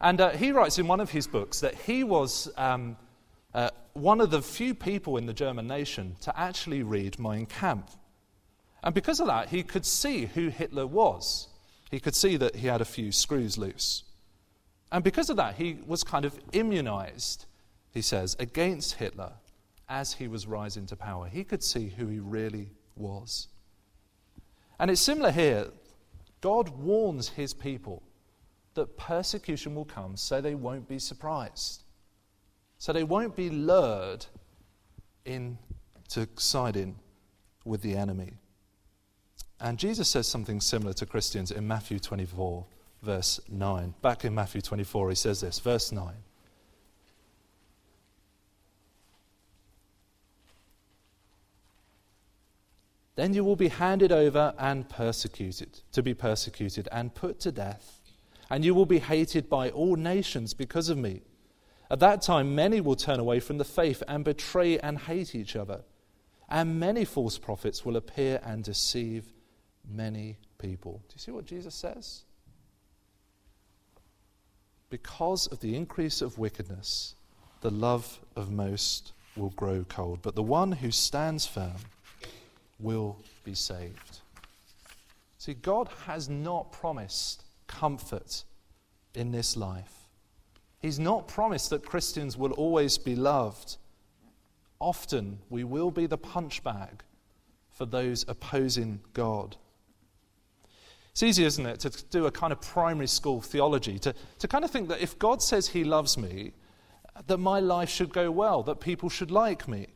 And 0.00 0.20
uh, 0.20 0.30
he 0.30 0.52
writes 0.52 0.78
in 0.78 0.86
one 0.86 1.00
of 1.00 1.10
his 1.10 1.26
books 1.26 1.60
that 1.60 1.74
he 1.74 2.04
was 2.04 2.50
um, 2.56 2.96
uh, 3.54 3.70
one 3.92 4.20
of 4.20 4.30
the 4.30 4.42
few 4.42 4.74
people 4.74 5.16
in 5.16 5.26
the 5.26 5.32
German 5.32 5.66
nation 5.66 6.16
to 6.22 6.38
actually 6.38 6.82
read 6.82 7.18
Mein 7.18 7.46
Kampf. 7.46 7.96
And 8.82 8.94
because 8.94 9.20
of 9.20 9.26
that, 9.26 9.48
he 9.48 9.62
could 9.62 9.84
see 9.84 10.26
who 10.26 10.48
Hitler 10.48 10.86
was. 10.86 11.48
He 11.90 12.00
could 12.00 12.14
see 12.14 12.36
that 12.36 12.56
he 12.56 12.66
had 12.66 12.80
a 12.80 12.86
few 12.86 13.12
screws 13.12 13.58
loose. 13.58 14.04
And 14.92 15.04
because 15.04 15.28
of 15.30 15.36
that, 15.36 15.56
he 15.56 15.78
was 15.86 16.02
kind 16.02 16.24
of 16.24 16.38
immunized, 16.52 17.46
he 17.92 18.02
says, 18.02 18.36
against 18.38 18.94
Hitler 18.94 19.32
as 19.88 20.14
he 20.14 20.28
was 20.28 20.46
rising 20.46 20.86
to 20.86 20.96
power. 20.96 21.26
He 21.26 21.44
could 21.44 21.62
see 21.62 21.88
who 21.88 22.06
he 22.06 22.20
really 22.20 22.70
was. 22.96 23.48
And 24.78 24.90
it's 24.90 25.00
similar 25.00 25.30
here. 25.30 25.68
God 26.40 26.68
warns 26.70 27.28
his 27.28 27.52
people 27.52 28.02
that 28.74 28.96
persecution 28.96 29.74
will 29.74 29.84
come 29.84 30.16
so 30.16 30.40
they 30.40 30.54
won't 30.54 30.88
be 30.88 30.98
surprised. 30.98 31.82
So 32.78 32.92
they 32.92 33.04
won't 33.04 33.36
be 33.36 33.50
lured 33.50 34.24
into 35.24 36.26
siding 36.36 36.96
with 37.64 37.82
the 37.82 37.94
enemy. 37.94 38.32
And 39.60 39.78
Jesus 39.78 40.08
says 40.08 40.26
something 40.26 40.60
similar 40.60 40.94
to 40.94 41.04
Christians 41.04 41.50
in 41.50 41.68
Matthew 41.68 41.98
24, 41.98 42.64
verse 43.02 43.40
9. 43.50 43.94
Back 44.00 44.24
in 44.24 44.34
Matthew 44.34 44.62
24, 44.62 45.10
he 45.10 45.14
says 45.14 45.42
this, 45.42 45.58
verse 45.58 45.92
9. 45.92 46.14
Then 53.20 53.34
you 53.34 53.44
will 53.44 53.54
be 53.54 53.68
handed 53.68 54.12
over 54.12 54.54
and 54.58 54.88
persecuted, 54.88 55.80
to 55.92 56.02
be 56.02 56.14
persecuted 56.14 56.88
and 56.90 57.14
put 57.14 57.38
to 57.40 57.52
death. 57.52 58.00
And 58.48 58.64
you 58.64 58.74
will 58.74 58.86
be 58.86 58.98
hated 58.98 59.46
by 59.50 59.68
all 59.68 59.94
nations 59.94 60.54
because 60.54 60.88
of 60.88 60.96
me. 60.96 61.20
At 61.90 62.00
that 62.00 62.22
time, 62.22 62.54
many 62.54 62.80
will 62.80 62.96
turn 62.96 63.20
away 63.20 63.38
from 63.38 63.58
the 63.58 63.64
faith 63.66 64.02
and 64.08 64.24
betray 64.24 64.78
and 64.78 64.96
hate 64.96 65.34
each 65.34 65.54
other. 65.54 65.82
And 66.48 66.80
many 66.80 67.04
false 67.04 67.36
prophets 67.36 67.84
will 67.84 67.98
appear 67.98 68.40
and 68.42 68.64
deceive 68.64 69.26
many 69.86 70.38
people. 70.56 71.02
Do 71.06 71.12
you 71.14 71.20
see 71.20 71.30
what 71.30 71.44
Jesus 71.44 71.74
says? 71.74 72.22
Because 74.88 75.46
of 75.48 75.60
the 75.60 75.76
increase 75.76 76.22
of 76.22 76.38
wickedness, 76.38 77.16
the 77.60 77.70
love 77.70 78.18
of 78.34 78.50
most 78.50 79.12
will 79.36 79.50
grow 79.50 79.84
cold. 79.86 80.20
But 80.22 80.36
the 80.36 80.42
one 80.42 80.72
who 80.72 80.90
stands 80.90 81.44
firm, 81.46 81.76
will 82.80 83.18
be 83.44 83.54
saved. 83.54 84.20
See, 85.38 85.54
God 85.54 85.88
has 86.06 86.28
not 86.28 86.72
promised 86.72 87.44
comfort 87.66 88.44
in 89.14 89.32
this 89.32 89.56
life. 89.56 90.08
He's 90.80 90.98
not 90.98 91.28
promised 91.28 91.70
that 91.70 91.84
Christians 91.84 92.36
will 92.36 92.52
always 92.52 92.98
be 92.98 93.14
loved. 93.14 93.76
Often 94.78 95.38
we 95.50 95.64
will 95.64 95.90
be 95.90 96.06
the 96.06 96.18
punch 96.18 96.62
bag 96.62 97.02
for 97.70 97.86
those 97.86 98.24
opposing 98.28 99.00
God. 99.12 99.56
It's 101.12 101.22
easy, 101.22 101.44
isn't 101.44 101.66
it, 101.66 101.80
to 101.80 101.90
do 102.06 102.26
a 102.26 102.30
kind 102.30 102.52
of 102.52 102.60
primary 102.60 103.08
school 103.08 103.40
theology, 103.40 103.98
to, 103.98 104.14
to 104.38 104.48
kind 104.48 104.64
of 104.64 104.70
think 104.70 104.88
that 104.88 105.00
if 105.00 105.18
God 105.18 105.42
says 105.42 105.68
He 105.68 105.84
loves 105.84 106.16
me, 106.16 106.52
that 107.26 107.38
my 107.38 107.60
life 107.60 107.90
should 107.90 108.12
go 108.12 108.30
well, 108.30 108.62
that 108.62 108.80
people 108.80 109.08
should 109.08 109.30
like 109.30 109.68
me. 109.68 109.88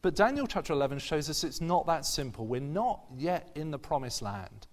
But 0.00 0.14
Daniel 0.14 0.46
chapter 0.46 0.72
11 0.72 1.00
shows 1.00 1.28
us 1.28 1.42
it's 1.42 1.60
not 1.60 1.86
that 1.86 2.06
simple. 2.06 2.46
We're 2.46 2.60
not 2.60 3.02
yet 3.16 3.50
in 3.54 3.70
the 3.70 3.78
promised 3.78 4.22
land. 4.22 4.66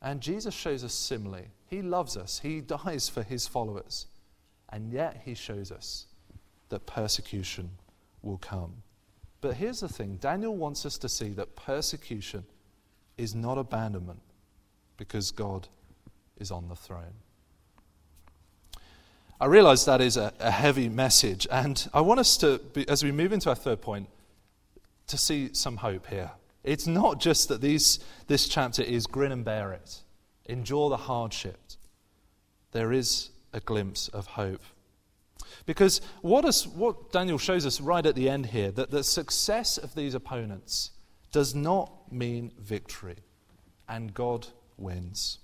And 0.00 0.20
Jesus 0.20 0.54
shows 0.54 0.84
us 0.84 0.94
similarly. 0.94 1.48
He 1.68 1.82
loves 1.82 2.16
us, 2.16 2.38
He 2.38 2.60
dies 2.84 3.08
for 3.08 3.22
His 3.22 3.46
followers. 3.46 4.06
And 4.70 4.92
yet 4.92 5.22
He 5.24 5.34
shows 5.34 5.72
us 5.72 6.06
that 6.68 6.86
persecution 6.86 7.70
will 8.22 8.38
come. 8.38 8.82
But 9.40 9.54
here's 9.54 9.80
the 9.80 9.88
thing 9.88 10.16
Daniel 10.16 10.56
wants 10.56 10.86
us 10.86 10.98
to 10.98 11.08
see 11.08 11.30
that 11.30 11.56
persecution 11.56 12.44
is 13.16 13.34
not 13.34 13.58
abandonment 13.58 14.20
because 14.96 15.30
God 15.30 15.68
is 16.38 16.50
on 16.50 16.68
the 16.68 16.76
throne. 16.76 17.14
I 19.38 19.46
realize 19.46 19.84
that 19.84 20.00
is 20.00 20.16
a, 20.16 20.32
a 20.40 20.50
heavy 20.50 20.88
message, 20.88 21.46
and 21.50 21.88
I 21.92 22.00
want 22.00 22.20
us 22.20 22.38
to, 22.38 22.58
be, 22.72 22.88
as 22.88 23.04
we 23.04 23.12
move 23.12 23.32
into 23.32 23.50
our 23.50 23.54
third 23.54 23.82
point, 23.82 24.08
to 25.08 25.18
see 25.18 25.50
some 25.52 25.76
hope 25.76 26.06
here. 26.06 26.30
It's 26.64 26.86
not 26.86 27.20
just 27.20 27.48
that 27.48 27.60
these, 27.60 28.00
this 28.26 28.48
chapter 28.48 28.82
is 28.82 29.06
grin 29.06 29.32
and 29.32 29.44
bear 29.44 29.72
it, 29.72 30.02
endure 30.46 30.88
the 30.88 30.96
hardship. 30.96 31.58
There 32.72 32.92
is 32.92 33.30
a 33.52 33.60
glimpse 33.60 34.08
of 34.08 34.26
hope. 34.26 34.62
Because 35.66 36.00
what, 36.22 36.44
what 36.74 37.12
Daniel 37.12 37.38
shows 37.38 37.66
us 37.66 37.80
right 37.80 38.04
at 38.04 38.14
the 38.14 38.28
end 38.28 38.46
here, 38.46 38.70
that 38.70 38.90
the 38.90 39.04
success 39.04 39.78
of 39.78 39.94
these 39.94 40.14
opponents 40.14 40.92
does 41.30 41.54
not 41.54 42.10
mean 42.10 42.52
victory, 42.58 43.16
and 43.88 44.14
God 44.14 44.46
wins. 44.76 45.38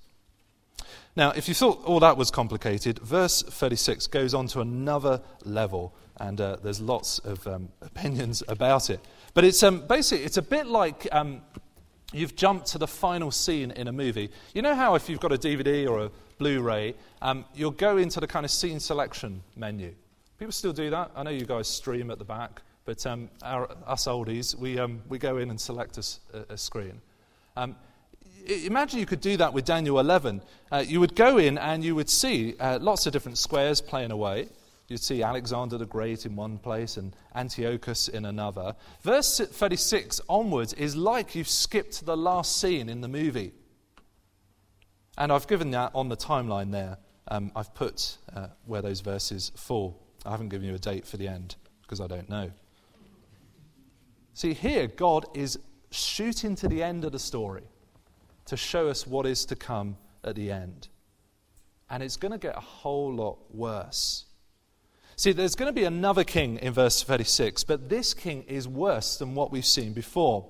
Now, 1.15 1.31
if 1.33 1.47
you 1.47 1.55
thought 1.55 1.85
all 1.85 2.01
that 2.01 2.17
was 2.17 2.31
complicated, 2.31 2.99
verse 3.01 3.43
36 3.43 4.07
goes 4.07 4.33
on 4.33 4.47
to 4.49 4.61
another 4.61 5.21
level, 5.45 5.95
and 6.17 6.41
uh, 6.41 6.57
there's 6.63 6.81
lots 6.81 7.19
of 7.19 7.47
um, 7.47 7.69
opinions 7.83 8.43
about 8.49 8.89
it. 8.89 9.01
But 9.35 9.45
it's 9.45 9.63
um, 9.63 9.87
basically 9.87 10.25
it's 10.25 10.39
a 10.39 10.43
bit 10.43 10.67
like 10.67 11.07
um, 11.13 11.43
you've 12.13 12.35
jumped 12.35 12.67
to 12.69 12.79
the 12.79 12.87
final 12.87 13.31
scene 13.31 13.73
in 13.73 13.89
a 13.89 13.93
movie. 13.93 14.31
You 14.55 14.63
know 14.63 14.75
how 14.75 14.95
if 14.95 15.11
you've 15.11 15.21
got 15.21 15.33
a 15.33 15.39
DVD 15.39 15.89
or 15.89 16.05
a 16.07 16.11
Blu-ray, 16.39 16.95
um, 17.21 17.45
you'll 17.55 17.71
go 17.73 17.99
into 17.99 18.19
the 18.19 18.27
kind 18.27 18.45
of 18.45 18.51
scene 18.51 18.81
selection 18.81 19.43
menu. 19.55 19.95
People 20.39 20.53
still 20.53 20.73
do 20.73 20.91
that. 20.91 21.11
I 21.15 21.23
know 21.23 21.31
you 21.31 21.45
guys 21.45 21.69
stream 21.69 22.11
at 22.11 22.19
the 22.19 22.25
back, 22.25 22.63
but 22.85 23.07
um, 23.07 23.29
our, 23.43 23.71
us 23.87 24.07
oldies, 24.07 24.55
we, 24.57 24.79
um, 24.79 25.03
we 25.09 25.19
go 25.19 25.37
in 25.37 25.51
and 25.51 25.61
select 25.61 25.99
a, 25.99 26.53
a 26.53 26.57
screen. 26.57 27.01
Imagine 28.47 28.99
you 28.99 29.07
could 29.07 29.21
do 29.21 29.37
that 29.37 29.53
with 29.53 29.65
Daniel 29.65 30.01
11. 30.01 30.43
Uh, 30.71 30.85
you 30.87 31.01
would 31.01 31.15
go 31.15 31.39
in 31.39 31.59
and 31.59 31.85
you 31.85 31.95
would 31.95 32.11
see 32.11 32.55
uh, 32.59 32.79
lots 32.81 33.07
of 33.07 33.13
different 33.13 33.39
squares 33.39 33.81
playing 33.81 34.11
away. 34.11 34.49
You'd 34.89 35.03
see 35.03 35.23
Alexander 35.23 35.79
the 35.79 35.87
Great 35.87 36.27
in 36.27 36.35
one 36.35 36.59
place 36.59 36.97
and 36.97 37.15
Antiochus 37.35 38.09
in 38.09 38.25
another. 38.25 38.75
Verse 39.03 39.39
36 39.39 40.21
onwards 40.29 40.73
is 40.75 40.97
like 40.97 41.35
you've 41.35 41.49
skipped 41.49 42.05
the 42.05 42.17
last 42.17 42.61
scene 42.61 42.89
in 42.89 43.01
the 43.01 43.09
movie. 43.09 43.53
And 45.17 45.31
I've 45.31 45.47
given 45.47 45.71
that 45.71 45.93
on 45.95 46.09
the 46.09 46.17
timeline 46.17 46.73
there. 46.73 46.99
Um, 47.29 47.53
I've 47.55 47.73
put 47.75 48.19
uh, 48.35 48.49
where 48.67 48.83
those 48.83 49.01
verses 49.01 49.53
fall. 49.55 50.03
I 50.27 50.31
haven't 50.31 50.49
given 50.49 50.67
you 50.67 50.75
a 50.75 50.79
date 50.79 51.07
for 51.07 51.17
the 51.17 51.29
end 51.29 51.57
because 51.83 52.01
I 52.01 52.07
don't 52.07 52.29
know. 52.29 52.51
See, 54.35 54.53
here, 54.53 54.89
God 54.89 55.27
is 55.35 55.59
shooting 55.91 56.57
to 56.57 56.69
the 56.69 56.83
end 56.83 57.05
of 57.05 57.13
the 57.13 57.19
story 57.19 57.63
to 58.47 58.57
show 58.57 58.89
us 58.89 59.07
what 59.07 59.27
is 59.27 59.45
to 59.47 59.57
come 59.57 59.97
at 60.25 60.35
the 60.35 60.51
end. 60.51 60.89
And 61.91 62.03
it's 62.03 62.17
going 62.17 62.33
to 62.33 62.39
get 62.39 62.57
a 62.57 62.61
whole 62.61 63.13
lot 63.13 63.39
worse. 63.55 64.25
See, 65.17 65.33
there's 65.33 65.55
going 65.55 65.69
to 65.69 65.79
be 65.79 65.85
another 65.85 66.25
king 66.25 66.57
in 66.59 66.73
verse 66.73 67.03
36, 67.03 67.65
but 67.65 67.89
this 67.89 68.15
king 68.15 68.45
is 68.45 68.67
worse 68.67 69.17
than 69.17 69.35
what 69.35 69.53
we've 69.53 69.67
seen 69.67 69.93
before. 69.93 70.49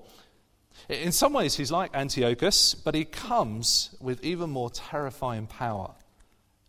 In 0.89 1.11
some 1.11 1.33
ways, 1.33 1.55
he's 1.55 1.71
like 1.71 1.93
Antiochus, 1.93 2.73
but 2.73 2.95
he 2.95 3.05
comes 3.05 3.95
with 3.99 4.23
even 4.23 4.49
more 4.49 4.69
terrifying 4.69 5.47
power 5.47 5.93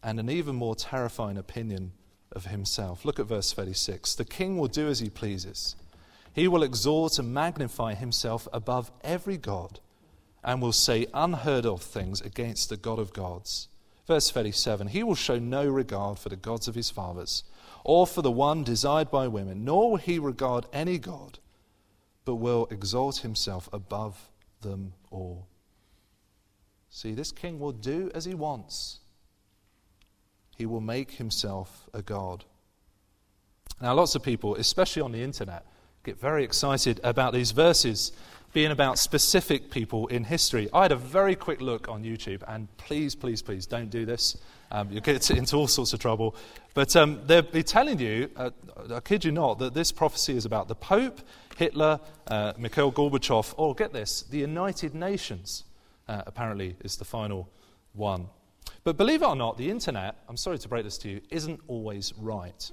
and 0.03 0.21
an 0.21 0.29
even 0.29 0.55
more 0.55 0.75
terrifying 0.75 1.39
opinion 1.39 1.93
of 2.33 2.47
himself. 2.47 3.05
Look 3.05 3.19
at 3.19 3.27
verse 3.27 3.53
36. 3.53 4.17
The 4.17 4.25
king 4.25 4.59
will 4.59 4.69
do 4.69 4.89
as 4.89 5.01
he 5.01 5.09
pleases. 5.09 5.77
He 6.33 6.49
will 6.49 6.63
exalt 6.63 7.19
and 7.19 7.33
magnify 7.33 7.95
himself 7.95 8.47
above 8.53 8.91
every 9.03 9.37
god 9.37 9.81
and 10.45 10.61
will 10.61 10.73
say 10.73 11.07
unheard 11.15 11.65
of 11.65 11.83
things 11.83 12.21
against 12.21 12.69
the 12.69 12.77
God 12.77 12.99
of 12.99 13.13
gods. 13.13 13.69
Verse 14.07 14.31
37 14.31 14.89
He 14.89 15.03
will 15.03 15.15
show 15.15 15.39
no 15.39 15.67
regard 15.67 16.19
for 16.19 16.29
the 16.29 16.37
gods 16.37 16.69
of 16.69 16.75
his 16.75 16.91
fathers, 16.91 17.45
or 17.83 18.07
for 18.07 18.23
the 18.23 18.31
one 18.31 18.63
desired 18.63 19.11
by 19.11 19.27
women, 19.27 19.65
nor 19.65 19.93
will 19.93 19.97
he 19.97 20.19
regard 20.19 20.67
any 20.73 20.99
God, 20.99 21.39
but 22.25 22.37
will 22.37 22.69
exalt 22.71 23.19
himself 23.19 23.69
above 23.73 24.29
them 24.61 24.93
all. 25.11 25.47
See, 26.91 27.13
this 27.13 27.33
king 27.33 27.59
will 27.59 27.73
do 27.73 28.11
as 28.15 28.25
he 28.25 28.35
wants, 28.35 29.01
he 30.57 30.67
will 30.67 30.81
make 30.81 31.13
himself 31.13 31.89
a 31.93 32.03
God. 32.03 32.45
Now, 33.81 33.95
lots 33.95 34.15
of 34.15 34.23
people, 34.23 34.55
especially 34.55 35.03
on 35.03 35.11
the 35.11 35.23
internet, 35.23 35.67
get 36.05 36.21
very 36.21 36.45
excited 36.45 37.01
about 37.03 37.33
these 37.33 37.51
verses 37.51 38.13
being 38.55 38.71
about 38.71 39.01
specific 39.01 39.69
people 39.69 40.07
in 40.07 40.23
history. 40.23 40.69
I 40.73 40.83
had 40.83 40.93
a 40.93 40.97
very 40.97 41.35
quick 41.35 41.61
look 41.61 41.89
on 41.89 42.05
YouTube, 42.05 42.43
and 42.47 42.69
please, 42.77 43.17
please, 43.17 43.43
please 43.43 43.67
don't 43.67 43.91
do 43.91 44.07
this. 44.07 44.39
Um, 44.71 44.91
you'll 44.93 45.01
get 45.01 45.29
into 45.33 45.57
all 45.57 45.67
sorts 45.67 45.93
of 45.93 45.99
trouble. 45.99 46.37
But 46.73 46.95
um, 46.95 47.21
they'll 47.27 47.43
be 47.43 47.65
telling 47.65 47.99
you, 47.99 48.31
uh, 48.37 48.51
I 48.93 49.01
kid 49.01 49.25
you 49.25 49.33
not, 49.33 49.59
that 49.59 49.75
this 49.75 49.91
prophecy 49.91 50.37
is 50.37 50.45
about 50.47 50.69
the 50.69 50.77
Pope, 50.77 51.21
Hitler, 51.59 51.99
uh, 52.29 52.53
Mikhail 52.57 52.93
Gorbachev, 52.93 53.55
or 53.57 53.75
get 53.75 53.93
this, 53.93 54.23
the 54.23 54.39
United 54.39 54.95
Nations, 54.95 55.65
uh, 56.09 56.23
apparently, 56.27 56.77
is 56.85 56.97
the 56.97 57.05
final 57.05 57.49
one. 57.93 58.29
But 58.85 58.97
believe 58.97 59.23
it 59.23 59.27
or 59.27 59.37
not, 59.37 59.59
the 59.59 59.69
internet, 59.69 60.17
I'm 60.29 60.37
sorry 60.37 60.59
to 60.59 60.69
break 60.69 60.85
this 60.85 60.99
to 60.99 61.09
you, 61.09 61.21
isn't 61.31 61.61
always 61.67 62.13
right. 62.19 62.71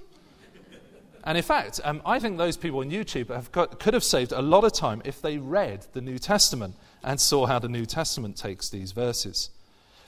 And 1.24 1.38
in 1.38 1.44
fact, 1.44 1.80
um, 1.84 2.02
I 2.04 2.18
think 2.18 2.36
those 2.36 2.56
people 2.56 2.80
on 2.80 2.90
YouTube 2.90 3.28
have 3.28 3.52
got, 3.52 3.78
could 3.78 3.94
have 3.94 4.02
saved 4.02 4.32
a 4.32 4.42
lot 4.42 4.64
of 4.64 4.72
time 4.72 5.02
if 5.04 5.22
they 5.22 5.38
read 5.38 5.86
the 5.92 6.00
New 6.00 6.18
Testament 6.18 6.74
and 7.04 7.20
saw 7.20 7.46
how 7.46 7.58
the 7.58 7.68
New 7.68 7.86
Testament 7.86 8.36
takes 8.36 8.68
these 8.68 8.92
verses. 8.92 9.50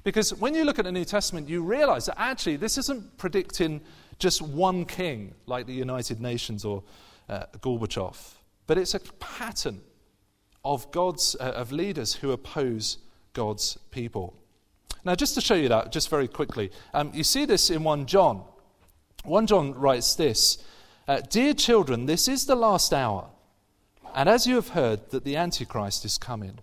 Because 0.03 0.35
when 0.35 0.55
you 0.55 0.64
look 0.64 0.79
at 0.79 0.85
the 0.85 0.92
New 0.92 1.05
Testament, 1.05 1.48
you 1.48 1.62
realize 1.62 2.07
that 2.07 2.20
actually 2.20 2.57
this 2.57 2.77
isn't 2.79 3.16
predicting 3.16 3.81
just 4.18 4.42
one 4.42 4.85
king 4.85 5.35
like 5.46 5.66
the 5.66 5.72
United 5.72 6.20
Nations 6.20 6.64
or 6.64 6.83
uh, 7.29 7.44
Gorbachev, 7.61 8.35
but 8.66 8.77
it's 8.77 8.94
a 8.94 9.00
pattern 9.00 9.81
of 10.64 10.90
God's 10.90 11.37
uh, 11.40 11.44
of 11.44 11.72
leaders 11.72 12.14
who 12.14 12.33
oppose 12.33 12.98
God's 13.33 13.79
people. 13.90 14.35
Now, 15.05 15.14
just 15.14 15.35
to 15.35 15.40
show 15.40 15.55
you 15.55 15.68
that, 15.68 15.92
just 15.92 16.09
very 16.09 16.29
quickly, 16.29 16.70
um, 16.94 17.11
you 17.14 17.24
see 17.24 17.44
this 17.44 17.70
in 17.70 17.85
1 17.85 18.07
John. 18.07 18.42
1 19.24 19.46
John 19.46 19.74
writes 19.74 20.14
this 20.14 20.64
uh, 21.07 21.21
Dear 21.21 21.55
children, 21.55 22.07
this 22.07 22.29
is 22.29 22.47
the 22.47 22.55
last 22.55 22.93
hour. 22.93 23.29
And 24.14 24.29
as 24.29 24.47
you 24.47 24.55
have 24.55 24.69
heard 24.69 25.11
that 25.11 25.25
the 25.25 25.37
Antichrist 25.37 26.05
is 26.05 26.19
coming, 26.19 26.59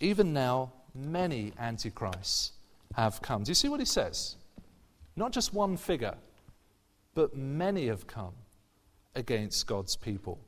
even 0.00 0.32
now 0.32 0.72
many 0.94 1.52
Antichrists 1.58 2.52
have 2.94 3.22
come. 3.22 3.44
Do 3.44 3.50
you 3.50 3.54
see 3.54 3.68
what 3.68 3.80
he 3.80 3.86
says? 3.86 4.36
Not 5.16 5.32
just 5.32 5.54
one 5.54 5.76
figure, 5.76 6.14
but 7.14 7.36
many 7.36 7.86
have 7.86 8.06
come 8.06 8.32
against 9.14 9.66
God's 9.66 9.96
people. 9.96 10.38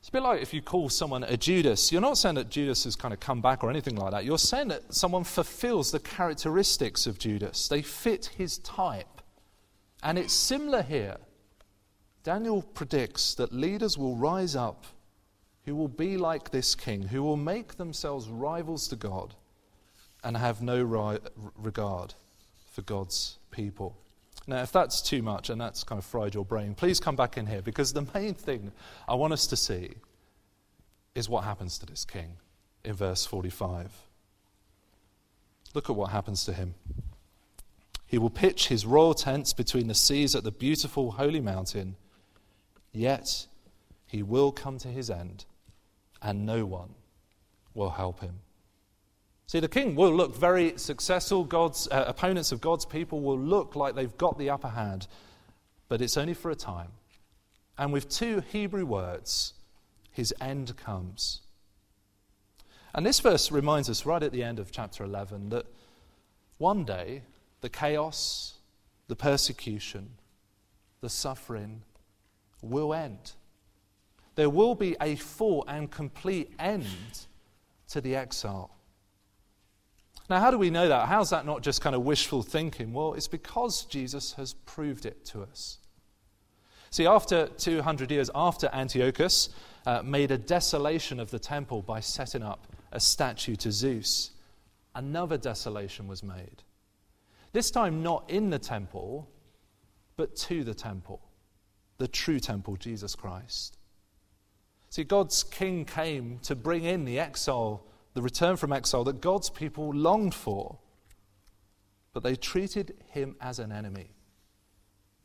It's 0.00 0.08
a 0.08 0.12
bit 0.12 0.22
like 0.22 0.42
if 0.42 0.52
you 0.52 0.60
call 0.60 0.88
someone 0.90 1.24
a 1.24 1.36
Judas. 1.36 1.90
You're 1.90 2.02
not 2.02 2.18
saying 2.18 2.34
that 2.34 2.50
Judas 2.50 2.84
has 2.84 2.94
kind 2.94 3.14
of 3.14 3.20
come 3.20 3.40
back 3.40 3.64
or 3.64 3.70
anything 3.70 3.96
like 3.96 4.10
that. 4.10 4.24
You're 4.24 4.38
saying 4.38 4.68
that 4.68 4.92
someone 4.92 5.24
fulfills 5.24 5.92
the 5.92 5.98
characteristics 6.00 7.06
of 7.06 7.18
Judas, 7.18 7.68
they 7.68 7.82
fit 7.82 8.30
his 8.36 8.58
type. 8.58 9.22
And 10.02 10.18
it's 10.18 10.34
similar 10.34 10.82
here. 10.82 11.16
Daniel 12.24 12.62
predicts 12.62 13.34
that 13.34 13.52
leaders 13.52 13.98
will 13.98 14.16
rise 14.16 14.56
up 14.56 14.86
who 15.66 15.76
will 15.76 15.88
be 15.88 16.16
like 16.16 16.50
this 16.50 16.74
king, 16.74 17.02
who 17.02 17.22
will 17.22 17.36
make 17.36 17.76
themselves 17.76 18.28
rivals 18.28 18.88
to 18.88 18.96
God 18.96 19.34
and 20.22 20.36
have 20.36 20.62
no 20.62 20.82
ri- 20.82 21.18
regard 21.56 22.14
for 22.70 22.80
God's 22.82 23.38
people. 23.50 23.96
Now, 24.46 24.62
if 24.62 24.72
that's 24.72 25.02
too 25.02 25.22
much 25.22 25.50
and 25.50 25.60
that's 25.60 25.84
kind 25.84 25.98
of 25.98 26.04
fried 26.04 26.34
your 26.34 26.46
brain, 26.46 26.74
please 26.74 26.98
come 26.98 27.14
back 27.14 27.36
in 27.36 27.46
here 27.46 27.62
because 27.62 27.92
the 27.92 28.06
main 28.14 28.34
thing 28.34 28.72
I 29.06 29.14
want 29.14 29.34
us 29.34 29.46
to 29.48 29.56
see 29.56 29.94
is 31.14 31.28
what 31.28 31.44
happens 31.44 31.78
to 31.78 31.86
this 31.86 32.06
king 32.06 32.36
in 32.84 32.94
verse 32.94 33.26
45. 33.26 33.92
Look 35.74 35.90
at 35.90 35.96
what 35.96 36.10
happens 36.10 36.44
to 36.44 36.54
him. 36.54 36.74
He 38.06 38.18
will 38.18 38.30
pitch 38.30 38.68
his 38.68 38.86
royal 38.86 39.14
tents 39.14 39.52
between 39.52 39.88
the 39.88 39.94
seas 39.94 40.34
at 40.34 40.44
the 40.44 40.50
beautiful 40.50 41.12
holy 41.12 41.40
mountain 41.40 41.96
Yet 42.94 43.48
he 44.06 44.22
will 44.22 44.52
come 44.52 44.78
to 44.78 44.88
his 44.88 45.10
end, 45.10 45.44
and 46.22 46.46
no 46.46 46.64
one 46.64 46.94
will 47.74 47.90
help 47.90 48.20
him. 48.20 48.38
See, 49.46 49.60
the 49.60 49.68
king 49.68 49.96
will 49.96 50.14
look 50.14 50.34
very 50.34 50.78
successful. 50.78 51.44
God's 51.44 51.88
uh, 51.90 52.04
opponents 52.06 52.52
of 52.52 52.60
God's 52.60 52.86
people 52.86 53.20
will 53.20 53.38
look 53.38 53.76
like 53.76 53.94
they've 53.94 54.16
got 54.16 54.38
the 54.38 54.48
upper 54.48 54.68
hand, 54.68 55.08
but 55.88 56.00
it's 56.00 56.16
only 56.16 56.32
for 56.32 56.50
a 56.50 56.54
time. 56.54 56.92
And 57.76 57.92
with 57.92 58.08
two 58.08 58.42
Hebrew 58.52 58.86
words, 58.86 59.54
his 60.12 60.32
end 60.40 60.76
comes. 60.76 61.40
And 62.94 63.04
this 63.04 63.18
verse 63.18 63.50
reminds 63.50 63.90
us 63.90 64.06
right 64.06 64.22
at 64.22 64.30
the 64.30 64.44
end 64.44 64.60
of 64.60 64.70
chapter 64.70 65.02
11 65.02 65.48
that 65.50 65.66
one 66.58 66.84
day 66.84 67.22
the 67.60 67.68
chaos, 67.68 68.54
the 69.08 69.16
persecution, 69.16 70.10
the 71.00 71.08
suffering, 71.08 71.82
will 72.64 72.94
end. 72.94 73.32
There 74.34 74.50
will 74.50 74.74
be 74.74 74.96
a 75.00 75.16
full 75.16 75.64
and 75.68 75.90
complete 75.90 76.52
end 76.58 76.86
to 77.88 78.00
the 78.00 78.16
exile. 78.16 78.70
Now, 80.30 80.40
how 80.40 80.50
do 80.50 80.58
we 80.58 80.70
know 80.70 80.88
that? 80.88 81.08
How's 81.08 81.30
that 81.30 81.44
not 81.44 81.62
just 81.62 81.82
kind 81.82 81.94
of 81.94 82.02
wishful 82.02 82.42
thinking? 82.42 82.92
Well, 82.92 83.14
it's 83.14 83.28
because 83.28 83.84
Jesus 83.84 84.32
has 84.34 84.54
proved 84.54 85.04
it 85.04 85.24
to 85.26 85.42
us. 85.42 85.78
See, 86.90 87.06
after 87.06 87.48
200 87.48 88.10
years 88.10 88.30
after 88.34 88.70
Antiochus 88.72 89.50
uh, 89.84 90.02
made 90.02 90.30
a 90.30 90.38
desolation 90.38 91.20
of 91.20 91.30
the 91.30 91.38
temple 91.38 91.82
by 91.82 92.00
setting 92.00 92.42
up 92.42 92.66
a 92.92 93.00
statue 93.00 93.56
to 93.56 93.72
Zeus, 93.72 94.30
another 94.94 95.36
desolation 95.36 96.08
was 96.08 96.22
made. 96.22 96.62
This 97.52 97.70
time, 97.70 98.02
not 98.02 98.30
in 98.30 98.50
the 98.50 98.58
temple, 98.58 99.28
but 100.16 100.34
to 100.36 100.64
the 100.64 100.74
temple, 100.74 101.20
the 101.98 102.08
true 102.08 102.40
temple, 102.40 102.76
Jesus 102.76 103.14
Christ. 103.14 103.76
See, 104.90 105.04
God's 105.04 105.42
king 105.42 105.84
came 105.84 106.38
to 106.44 106.54
bring 106.54 106.84
in 106.84 107.04
the 107.04 107.18
exile 107.18 107.84
the 108.14 108.22
return 108.22 108.56
from 108.56 108.72
exile 108.72 109.04
that 109.04 109.20
God's 109.20 109.50
people 109.50 109.92
longed 109.92 110.34
for. 110.34 110.78
But 112.12 112.22
they 112.22 112.36
treated 112.36 112.94
him 113.10 113.36
as 113.40 113.58
an 113.58 113.72
enemy. 113.72 114.10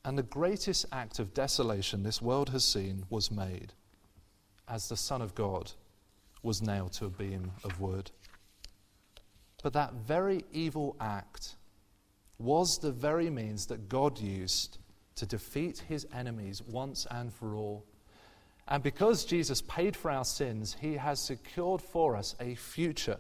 And 0.04 0.18
the 0.18 0.24
greatest 0.24 0.86
act 0.92 1.20
of 1.20 1.34
desolation 1.34 2.02
this 2.02 2.22
world 2.22 2.50
has 2.50 2.66
seen 2.66 3.06
was 3.10 3.30
made 3.30 3.74
as 4.68 4.90
the 4.90 4.98
Son 4.98 5.22
of 5.22 5.36
God 5.36 5.72
was 6.42 6.62
nailed 6.62 6.94
to 6.94 7.06
a 7.06 7.10
beam 7.10 7.52
of 7.64 7.80
wood. 7.80 8.12
But 9.62 9.74
that 9.74 9.94
very 9.94 10.46
evil 10.52 10.96
act 11.00 11.56
was 12.38 12.78
the 12.78 12.92
very 12.92 13.30
means 13.30 13.66
that 13.68 13.90
God 13.90 14.20
used 14.20 14.78
to 15.20 15.26
defeat 15.26 15.84
his 15.88 16.06
enemies 16.14 16.62
once 16.62 17.08
and 17.10 17.34
for 17.34 17.56
all 17.56 17.86
and 18.70 18.84
because 18.84 19.26
Jesus 19.26 19.64
paid 19.64 19.98
for 19.98 20.12
our 20.12 20.24
sins, 20.24 20.78
he 20.80 20.94
has 20.94 21.20
secured 21.20 21.82
for 21.82 22.16
us 22.16 22.36
a 22.40 22.54
future 22.54 23.18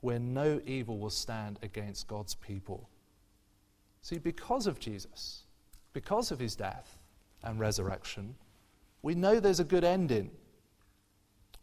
where 0.00 0.20
no 0.20 0.60
evil 0.64 0.98
will 0.98 1.10
stand 1.10 1.58
against 1.62 2.06
God's 2.06 2.36
people. 2.36 2.88
See, 4.02 4.18
because 4.18 4.68
of 4.68 4.78
Jesus, 4.78 5.42
because 5.92 6.30
of 6.30 6.38
his 6.38 6.54
death 6.54 7.00
and 7.42 7.58
resurrection, 7.58 8.36
we 9.02 9.16
know 9.16 9.40
there's 9.40 9.58
a 9.58 9.64
good 9.64 9.82
ending. 9.82 10.30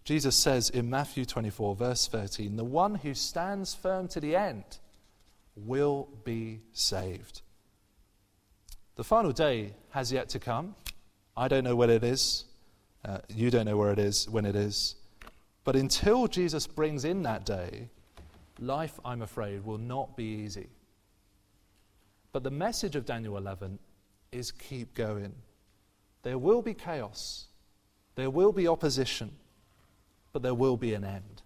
Jesus 0.04 0.36
says 0.36 0.70
in 0.70 0.90
Matthew 0.90 1.24
24, 1.24 1.76
verse 1.76 2.08
13, 2.08 2.58
the 2.58 2.66
one 2.66 2.96
who 2.96 3.14
stands 3.14 3.74
firm 3.74 4.10
to 4.10 4.20
the 4.20 4.36
end 4.36 4.66
will 5.56 6.10
be 6.26 6.60
saved. 6.74 7.43
The 8.96 9.04
final 9.04 9.32
day 9.32 9.74
has 9.90 10.12
yet 10.12 10.30
to 10.30 10.40
come. 10.40 10.76
I 11.36 11.48
don't 11.48 11.64
know 11.64 11.76
when 11.76 11.90
it 11.90 12.04
is. 12.04 12.46
Uh, 13.04 13.18
you 13.28 13.50
don't 13.50 13.66
know 13.66 13.76
where 13.76 13.92
it 13.92 14.00
is, 14.00 14.30
when 14.30 14.46
it 14.46 14.56
is. 14.56 14.96
But 15.64 15.76
until 15.76 16.28
Jesus 16.28 16.68
brings 16.68 17.04
in 17.04 17.24
that 17.24 17.46
day, 17.46 17.90
life, 18.60 19.00
I'm 19.04 19.22
afraid, 19.22 19.66
will 19.66 19.78
not 19.78 20.16
be 20.16 20.24
easy. 20.24 20.68
But 22.32 22.44
the 22.44 22.52
message 22.52 22.96
of 22.96 23.06
Daniel 23.06 23.38
11 23.38 23.80
is 24.32 24.52
keep 24.52 24.94
going. 24.94 25.34
There 26.22 26.38
will 26.38 26.62
be 26.62 26.74
chaos, 26.74 27.48
there 28.16 28.30
will 28.30 28.52
be 28.52 28.68
opposition, 28.68 29.32
but 30.32 30.44
there 30.44 30.54
will 30.54 30.78
be 30.78 30.94
an 30.94 31.04
end. 31.04 31.42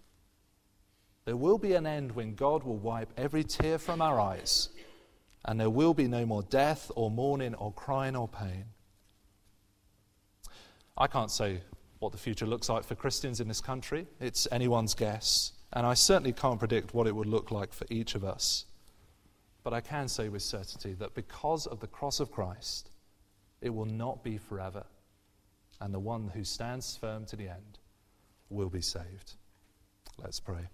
There 1.25 1.37
will 1.37 1.57
be 1.57 1.73
an 1.73 1.85
end 1.85 2.13
when 2.13 2.35
God 2.35 2.63
will 2.63 2.77
wipe 2.77 3.11
every 3.17 3.43
tear 3.43 3.77
from 3.77 4.01
our 4.01 4.19
eyes, 4.19 4.69
and 5.47 5.59
there 5.59 5.69
will 5.69 5.93
be 5.93 6.07
no 6.07 6.25
more 6.25 6.43
death 6.43 6.91
or 6.95 7.09
mourning 7.09 7.55
or 7.55 7.71
crying 7.71 8.15
or 8.15 8.27
pain. 8.27 8.65
I 10.97 11.07
can't 11.07 11.31
say 11.31 11.61
what 11.99 12.11
the 12.11 12.17
future 12.17 12.45
looks 12.45 12.69
like 12.69 12.83
for 12.83 12.95
Christians 12.95 13.39
in 13.39 13.47
this 13.47 13.61
country. 13.61 14.07
It's 14.19 14.47
anyone's 14.51 14.93
guess. 14.93 15.53
And 15.73 15.85
I 15.85 15.93
certainly 15.93 16.33
can't 16.33 16.59
predict 16.59 16.93
what 16.93 17.07
it 17.07 17.15
would 17.15 17.27
look 17.27 17.51
like 17.51 17.73
for 17.73 17.85
each 17.89 18.15
of 18.15 18.23
us. 18.23 18.65
But 19.63 19.73
I 19.73 19.81
can 19.81 20.07
say 20.07 20.29
with 20.29 20.41
certainty 20.41 20.93
that 20.95 21.13
because 21.13 21.65
of 21.65 21.79
the 21.79 21.87
cross 21.87 22.19
of 22.19 22.31
Christ, 22.31 22.91
it 23.61 23.69
will 23.69 23.85
not 23.85 24.23
be 24.23 24.37
forever. 24.37 24.85
And 25.79 25.93
the 25.93 25.99
one 25.99 26.29
who 26.33 26.43
stands 26.43 26.97
firm 26.97 27.25
to 27.25 27.35
the 27.35 27.47
end 27.47 27.79
will 28.49 28.69
be 28.69 28.81
saved. 28.81 29.33
Let's 30.17 30.39
pray. 30.39 30.67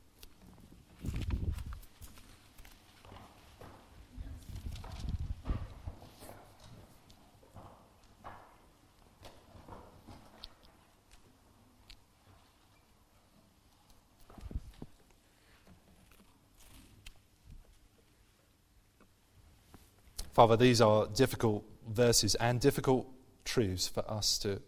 Father, 20.33 20.57
these 20.57 20.81
are 20.81 21.05
difficult 21.07 21.63
verses 21.87 22.33
and 22.35 22.59
difficult 22.59 23.07
truths 23.45 23.87
for 23.87 24.03
us 24.09 24.39
to 24.39 24.59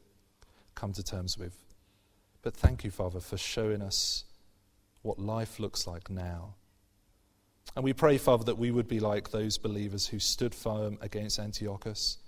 come 0.76 0.94
to 0.94 1.02
terms 1.02 1.40
with. 1.40 1.58
But 2.44 2.54
thank 2.54 2.84
you, 2.84 2.92
Father, 2.92 3.20
for 3.20 3.38
showing 3.38 3.82
us 3.82 4.26
what 5.02 5.18
life 5.18 5.60
looks 5.60 5.88
like 5.88 6.08
now. 6.10 6.54
And 7.76 7.84
we 7.84 7.94
pray, 7.94 8.20
Father, 8.20 8.44
that 8.44 8.60
we 8.60 8.70
would 8.70 8.88
be 8.88 9.00
like 9.00 9.32
those 9.32 9.58
believers 9.58 10.06
who 10.08 10.20
stood 10.20 10.54
firm 10.54 11.00
against 11.02 11.40
Antiochus, 11.40 12.20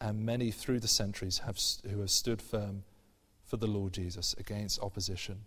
and 0.00 0.24
many 0.24 0.52
through 0.52 0.78
the 0.78 0.86
centuries 0.86 1.38
have, 1.38 1.58
who 1.90 1.98
have 1.98 2.10
stood 2.12 2.40
firm 2.40 2.84
for 3.44 3.56
the 3.56 3.66
Lord 3.66 3.92
Jesus 3.92 4.36
against 4.38 4.80
opposition. 4.80 5.40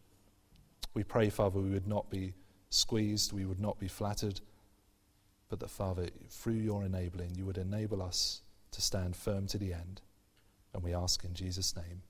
We 0.93 1.05
pray, 1.05 1.29
Father, 1.29 1.61
we 1.61 1.69
would 1.69 1.87
not 1.87 2.09
be 2.09 2.33
squeezed, 2.69 3.31
we 3.31 3.45
would 3.45 3.61
not 3.61 3.79
be 3.79 3.87
flattered, 3.87 4.41
but 5.51 5.59
that, 5.59 5.69
Father, 5.69 6.07
through 6.29 6.53
your 6.53 6.85
enabling, 6.85 7.35
you 7.35 7.45
would 7.45 7.57
enable 7.57 8.01
us 8.01 8.41
to 8.71 8.81
stand 8.81 9.17
firm 9.17 9.47
to 9.47 9.57
the 9.57 9.73
end. 9.73 10.01
And 10.73 10.81
we 10.81 10.95
ask 10.95 11.25
in 11.25 11.33
Jesus' 11.33 11.75
name, 11.75 12.03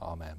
Amen. 0.00 0.36